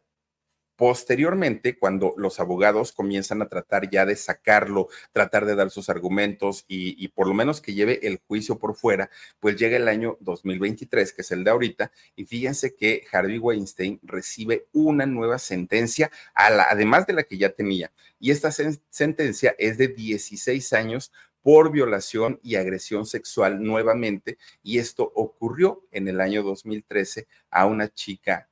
[0.79, 6.65] Posteriormente, cuando los abogados comienzan a tratar ya de sacarlo, tratar de dar sus argumentos
[6.69, 11.13] y, por lo menos que lleve el juicio por fuera, pues llega el año 2023,
[11.13, 17.09] que es el de ahorita, y fíjense que Harvey Weinstein recibe una nueva sentencia, además
[17.09, 17.91] de la que ya tenía.
[18.21, 21.11] Y esta sentencia es de 16 años
[21.43, 27.89] por violación y agresión sexual nuevamente, y esto ocurrió en el año 2013 a una
[27.89, 28.49] chica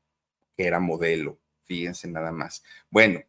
[0.56, 2.62] que era modelo Fíjense nada más.
[2.90, 3.20] Bueno,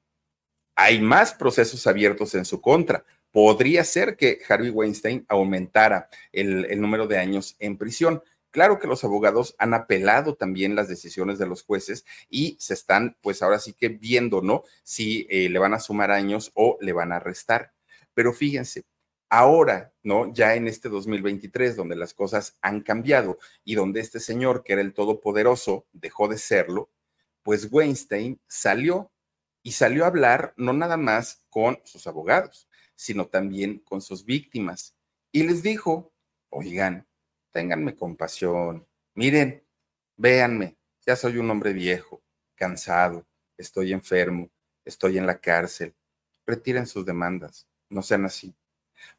[0.76, 3.04] hay más procesos abiertos en su contra.
[3.32, 8.22] Podría ser que Harvey Weinstein aumentara el, número de años en prisión.
[8.52, 13.18] Claro que los abogados han apelado también las decisiones de los jueces y se están,
[13.22, 14.64] pues ahora sí que viendo, ¿no?
[14.84, 17.74] Si eh, le van a sumar años o le van a restar.
[18.14, 18.86] Pero fíjense,
[19.30, 20.34] ahora, ¿no?
[20.34, 24.82] Ya en este 2023, donde las cosas han cambiado y donde este señor, que era
[24.82, 26.90] el todopoderoso, dejó de serlo,
[27.44, 29.12] pues Weinstein salió
[29.64, 34.96] y salió a hablar no nada más con sus abogados, sino también con sus víctimas.
[35.32, 36.14] Y les dijo,
[36.50, 37.08] oigan,
[37.52, 39.64] ténganme compasión, miren,
[40.16, 42.22] véanme, ya soy un hombre viejo,
[42.56, 43.26] cansado,
[43.58, 44.50] estoy enfermo,
[44.86, 45.96] estoy en la cárcel,
[46.46, 48.56] retiren sus demandas, no sean así.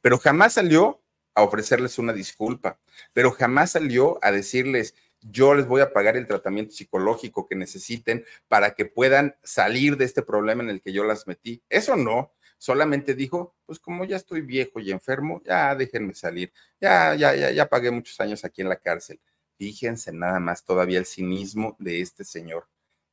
[0.00, 1.02] Pero jamás salió
[1.34, 2.78] a ofrecerles una disculpa,
[3.12, 8.24] pero jamás salió a decirles, yo les voy a pagar el tratamiento psicológico que necesiten
[8.48, 11.62] para que puedan salir de este problema en el que yo las metí.
[11.68, 17.14] Eso no, solamente dijo, pues como ya estoy viejo y enfermo, ya déjenme salir, ya,
[17.14, 19.20] ya, ya, ya pagué muchos años aquí en la cárcel.
[19.56, 22.68] Fíjense nada más todavía el cinismo de este señor.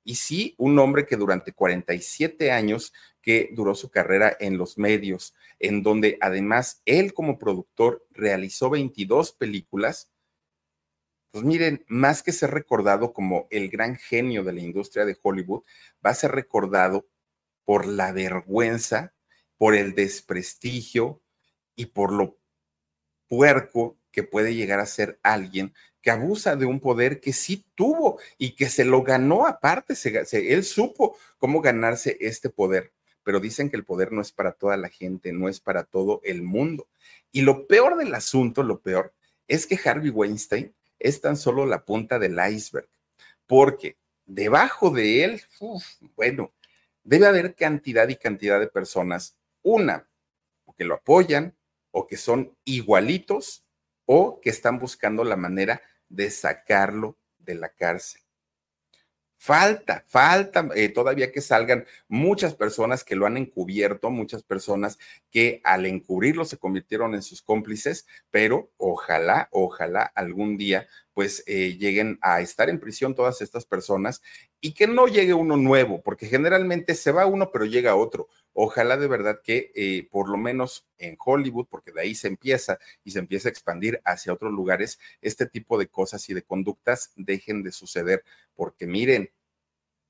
[0.07, 5.33] Y sí, un hombre que durante 47 años que duró su carrera en los medios,
[5.57, 10.11] en donde además él como productor realizó 22 películas,
[11.31, 15.63] pues miren, más que ser recordado como el gran genio de la industria de Hollywood,
[16.05, 17.07] va a ser recordado
[17.65, 19.15] por la vergüenza,
[19.57, 21.23] por el desprestigio
[21.75, 22.37] y por lo
[23.27, 25.73] puerco que puede llegar a ser alguien
[26.05, 29.95] que abusa de un poder que sí tuvo y que se lo ganó aparte,
[30.33, 32.91] él supo cómo ganarse este poder,
[33.23, 36.21] pero dicen que el poder no es para toda la gente, no es para todo
[36.23, 36.87] el mundo.
[37.31, 39.15] Y lo peor del asunto, lo peor,
[39.47, 42.87] es que Harvey Weinstein es tan solo la punta del iceberg,
[43.47, 43.97] porque
[44.27, 45.41] debajo de él,
[46.15, 46.53] bueno,
[47.03, 50.07] debe haber cantidad y cantidad de personas, una,
[50.77, 51.55] que lo apoyan,
[51.89, 53.63] o que son igualitos,
[54.05, 58.21] o que están buscando la manera de sacarlo de la cárcel.
[59.37, 64.97] Falta, falta eh, todavía que salgan muchas personas que lo han encubierto, muchas personas
[65.29, 71.77] que al encubrirlo se convirtieron en sus cómplices, pero ojalá, ojalá algún día pues eh,
[71.77, 74.21] lleguen a estar en prisión todas estas personas
[74.65, 78.29] y que no llegue uno nuevo, porque generalmente se va uno pero llega otro.
[78.51, 82.79] Ojalá de verdad que eh, por lo menos en Hollywood, porque de ahí se empieza
[83.03, 87.11] y se empieza a expandir hacia otros lugares, este tipo de cosas y de conductas
[87.15, 88.23] dejen de suceder,
[88.55, 89.29] porque miren,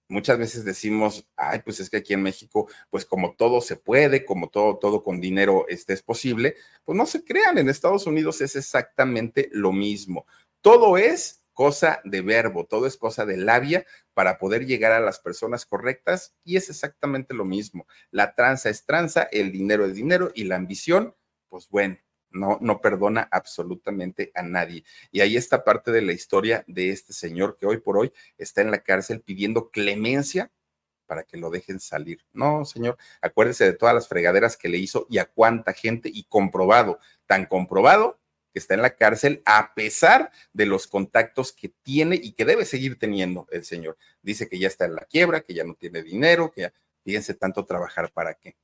[0.08, 4.24] muchas veces decimos, ay, pues es que aquí en México, pues como todo se puede,
[4.24, 8.39] como todo, todo con dinero este es posible, pues no se crean, en Estados Unidos
[8.39, 10.26] es exactamente lo mismo.
[10.62, 15.20] Todo es cosa de verbo, todo es cosa de labia para poder llegar a las
[15.20, 17.88] personas correctas y es exactamente lo mismo.
[18.12, 21.16] La tranza es tranza, el dinero es dinero y la ambición,
[21.49, 21.97] pues bueno,
[22.30, 24.84] no, no perdona absolutamente a nadie.
[25.12, 28.62] Y ahí está parte de la historia de este señor que hoy por hoy está
[28.62, 30.51] en la cárcel pidiendo clemencia
[31.06, 32.26] para que lo dejen salir.
[32.34, 36.26] No, señor, acuérdese de todas las fregaderas que le hizo y a cuánta gente y
[36.26, 38.20] comprobado, tan comprobado
[38.56, 42.64] que está en la cárcel a pesar de los contactos que tiene y que debe
[42.64, 43.97] seguir teniendo el señor.
[44.22, 47.34] Dice que ya está en la quiebra, que ya no tiene dinero, que ya, fíjense
[47.34, 48.56] tanto trabajar para qué.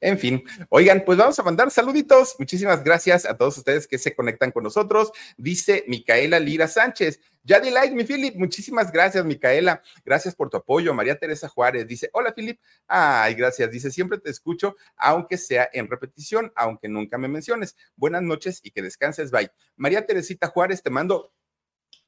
[0.00, 2.36] En fin, oigan, pues vamos a mandar saluditos.
[2.38, 5.10] Muchísimas gracias a todos ustedes que se conectan con nosotros.
[5.36, 7.20] Dice Micaela Lira Sánchez.
[7.42, 8.36] Ya di like, mi Philip.
[8.36, 9.82] Muchísimas gracias, Micaela.
[10.04, 10.92] Gracias por tu apoyo.
[10.94, 12.60] María Teresa Juárez dice: Hola, Philip.
[12.86, 13.70] Ay, gracias.
[13.70, 17.76] Dice: Siempre te escucho, aunque sea en repetición, aunque nunca me menciones.
[17.96, 19.30] Buenas noches y que descanses.
[19.30, 19.50] Bye.
[19.76, 21.32] María Teresita Juárez, te mando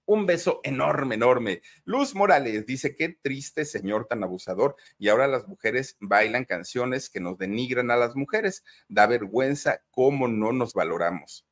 [0.06, 1.62] un beso enorme, enorme.
[1.84, 4.76] Luz Morales dice, qué triste señor tan abusador.
[4.98, 8.64] Y ahora las mujeres bailan canciones que nos denigran a las mujeres.
[8.88, 11.46] Da vergüenza cómo no nos valoramos.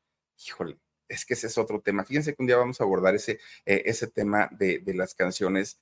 [0.45, 0.79] Híjole,
[1.09, 2.05] es que ese es otro tema.
[2.05, 5.81] Fíjense que un día vamos a abordar ese, eh, ese tema de, de las canciones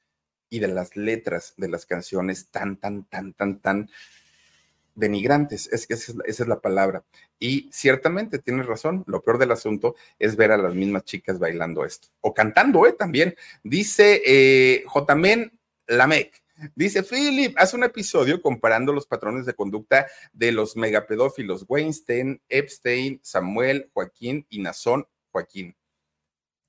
[0.48, 3.90] y de las letras de las canciones tan, tan, tan, tan, tan
[4.96, 7.04] denigrantes, es que esa es, la palabra.
[7.38, 11.84] Y ciertamente tienes razón, lo peor del asunto es ver a las mismas chicas bailando
[11.84, 12.92] esto, o cantando, ¿eh?
[12.92, 13.36] También.
[13.62, 14.84] Dice eh,
[15.86, 16.42] Lamec.
[16.74, 23.20] Dice Philip, hace un episodio comparando los patrones de conducta de los megapedófilos Weinstein, Epstein,
[23.22, 25.76] Samuel, Joaquín y Nazón Joaquín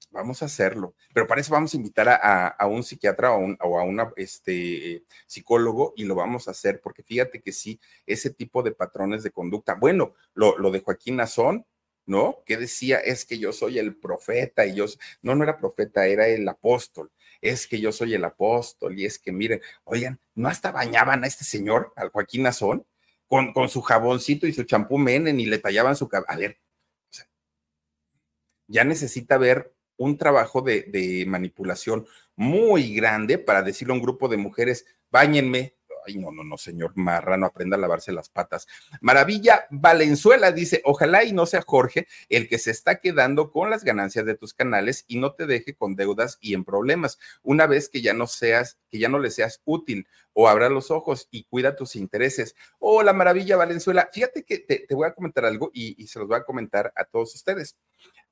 [0.10, 0.96] vamos a hacerlo.
[1.14, 6.06] Pero para eso vamos a invitar a, un psiquiatra o, a un este, psicólogo y
[6.06, 10.14] lo vamos a hacer, porque fíjate que sí, ese tipo de patrones de conducta, bueno,
[10.34, 11.66] lo, lo de Joaquín Nazón,
[12.06, 12.42] ¿no?
[12.46, 14.86] Que decía, es que yo soy el profeta y yo,
[15.22, 17.12] no, no era profeta, era el apóstol.
[17.42, 21.28] Es que yo soy el apóstol y es que miren, oigan, ¿no hasta bañaban a
[21.28, 22.88] este señor, al Joaquín Nazón,
[23.28, 26.32] con, con su jaboncito y su champú menen y le tallaban su cabello?
[26.32, 26.60] A ver,
[28.68, 34.38] ya necesita ver un trabajo de, manipulación muy grande para decirle a un grupo de
[34.38, 35.76] mujeres, báñenme.
[36.06, 38.66] Ay, no, no, no, señor Marrano, aprenda a lavarse las patas.
[39.02, 43.84] Maravilla Valenzuela dice, ojalá y no sea Jorge el que se está quedando con las
[43.84, 47.20] ganancias de tus canales y no te deje con deudas y en problemas.
[47.44, 50.92] Una vez que ya no seas, que ya no le seas útil o abra los
[50.92, 52.56] ojos y cuida tus intereses.
[52.80, 54.08] Hola, Maravilla Valenzuela.
[54.14, 57.04] Fíjate que te, voy a comentar algo y, y se los voy a comentar a
[57.04, 57.76] todos ustedes.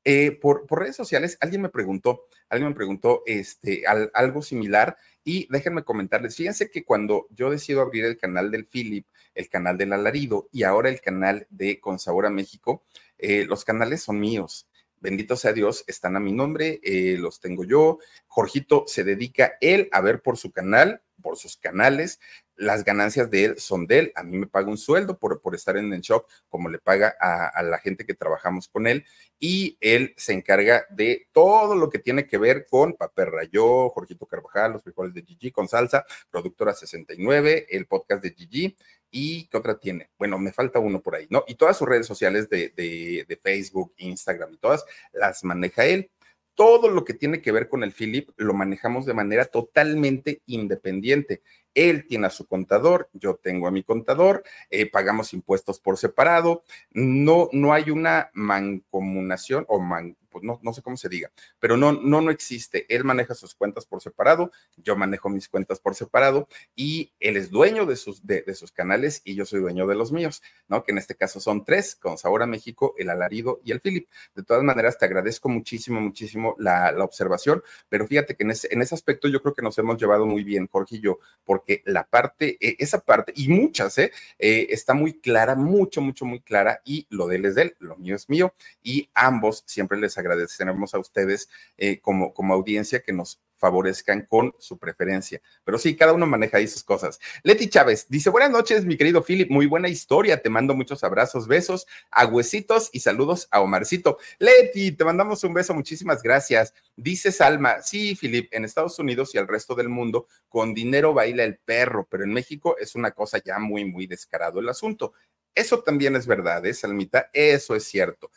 [0.07, 3.83] Eh, por, redes sociales, alguien me preguntó, alguien me preguntó este,
[4.13, 9.07] algo similar y déjenme comentarles, fíjense que cuando yo decido abrir el canal del Philip,
[9.33, 12.83] el canal del Alarido y ahora el canal de Con Sabor a México,
[13.17, 14.67] eh, los canales son míos.
[15.01, 17.97] Bendito sea Dios, están a mi nombre, eh, los tengo yo.
[18.27, 22.19] Jorgito se dedica él a ver por su canal, por sus canales,
[22.55, 24.11] las ganancias de él son de él.
[24.15, 27.15] A mí me paga un sueldo por, por estar en el shop, como le paga
[27.19, 29.05] a, la gente que trabajamos con él.
[29.39, 34.25] Y él se encarga de todo lo que tiene que ver con Papel Rayó, Jorgito
[34.25, 38.75] Carvajal, los frijoles de Gigi con salsa, Productora 69, el podcast de Gigi.
[39.11, 40.09] ¿Y qué otra tiene?
[40.17, 41.43] Bueno, me falta uno por ahí, ¿no?
[41.47, 44.83] Y todas sus redes sociales de, de, de Facebook, Instagram y todas
[45.13, 46.11] las maneja él
[46.55, 51.41] todo lo que tiene que ver con el Philip lo manejamos de manera totalmente independiente.
[51.75, 56.63] Él tiene a su contador, yo tengo a mi contador, eh, pagamos impuestos por separado,
[56.91, 61.77] no, no hay una mancomunación o man, pues no, no sé cómo se diga, pero
[61.77, 62.85] no, no, no existe.
[62.93, 67.51] Él maneja sus cuentas por separado, yo manejo mis cuentas por separado y él es
[67.51, 70.83] dueño de sus, de, sus canales y yo soy dueño de los míos, ¿no?
[70.83, 74.09] Que en este caso son tres, con Sabor a México, el Alarido y el Philip.
[74.35, 78.81] De todas maneras, te agradezco muchísimo, muchísimo la, observación, pero fíjate que en ese, en
[78.81, 82.07] ese aspecto yo creo que nos hemos llevado muy bien, Jorge y yo, porque la
[82.07, 84.11] parte, e, esa parte, y muchas, ¿eh?
[84.39, 84.67] ¿eh?
[84.69, 87.97] está muy clara, mucho, mucho, muy clara, y lo de él es de él, lo
[87.97, 88.53] mío es mío,
[88.83, 94.53] y ambos siempre les agradeceremos a ustedes eh, como, como audiencia que nos favorezcan con
[94.59, 95.41] su preferencia.
[95.63, 97.19] Pero sí, cada uno maneja ahí sus cosas.
[97.43, 101.47] Leti Chávez dice, buenas noches, mi querido Philip, muy buena historia, te mando muchos abrazos,
[101.47, 104.17] besos, agüecitos y saludos a Omarcito.
[104.39, 106.73] Leti, te mandamos un beso, muchísimas gracias.
[106.95, 111.43] Dice Salma, sí, Philip, en Estados Unidos y el resto del mundo, con dinero baila
[111.43, 115.13] el perro, pero en México es una cosa ya muy, muy descarado el asunto.
[115.53, 117.29] Eso también es verdad, ¿eh, Salmita?
[117.33, 118.29] Eso es cierto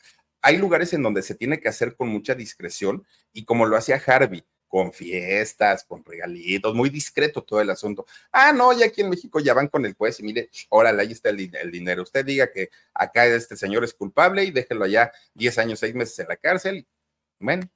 [0.42, 4.02] hay lugares en donde se tiene que hacer con mucha discreción y como lo hacía
[4.04, 8.06] Harvey, con fiestas, con regalitos, muy discreto todo el asunto.
[8.30, 11.12] Ah, no, ya aquí en México ya van con el juez y mire, órale, ahí
[11.12, 12.02] está el, el, dinero.
[12.02, 16.18] Usted diga que acá este señor es culpable y déjelo allá 10 años, 6 meses
[16.18, 16.86] en la cárcel.
[17.40, 17.68] Bueno,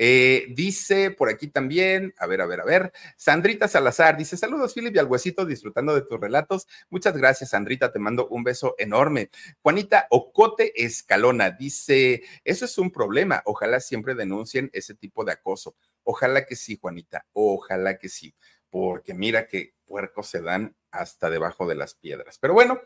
[0.00, 4.72] eh, dice por aquí también, a ver, a ver, a ver, Sandrita Salazar dice: Saludos,
[4.72, 6.68] Philip y al huesito, disfrutando de tus relatos.
[6.88, 9.30] Muchas gracias, Sandrita, te mando un beso enorme.
[9.60, 13.42] Juanita Ocote Escalona dice: Eso es un problema.
[13.44, 15.74] Ojalá siempre denuncien ese tipo de acoso.
[16.04, 18.36] Ojalá que sí, Juanita, ojalá que sí,
[18.70, 22.38] porque mira que puercos se dan hasta debajo de las piedras.
[22.38, 22.80] Pero bueno,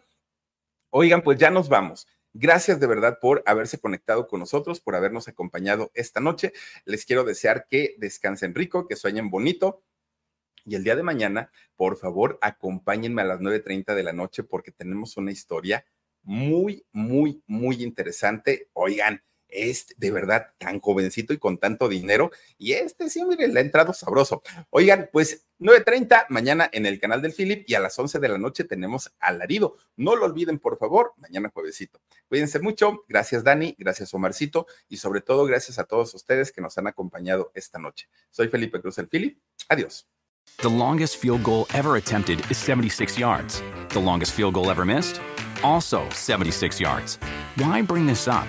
[0.89, 2.07] oigan, pues ya nos vamos.
[2.35, 6.53] Gracias de verdad por haberse conectado con nosotros, por habernos acompañado esta noche.
[6.87, 9.83] Les quiero desear que descansen rico, que sueñen bonito.
[10.65, 14.73] Y el día de mañana, por favor, acompáñenme a las 9.30 de la noche porque
[14.73, 15.85] tenemos una historia
[16.23, 18.71] muy, muy, muy interesante.
[18.73, 19.23] Oigan,
[19.53, 22.31] es de verdad tan jovencito y con tanto dinero.
[22.59, 24.43] Y este sí, miren, le ha entrado sabroso.
[24.71, 28.39] Oigan, pues 9.30 mañana en el canal del Philip y a las 11 de la
[28.39, 29.77] noche tenemos Alarido.
[29.97, 32.01] No lo olviden, por favor, mañana juevesito.
[32.29, 33.05] Cuídense mucho.
[33.09, 33.77] Gracias, Dani.
[33.79, 34.67] Gracias, Omarcito.
[34.89, 38.09] Y sobre todo, gracias a todos ustedes que nos han acompañado esta noche.
[38.31, 39.39] Soy Felipe Cruz, el Philip.
[39.69, 40.09] Adiós.
[40.59, 43.63] The longest field goal ever attempted is 76 yards.
[43.91, 45.21] The longest field goal ever missed?
[45.63, 47.19] Also 76 yards.
[47.57, 48.49] Why bring this up?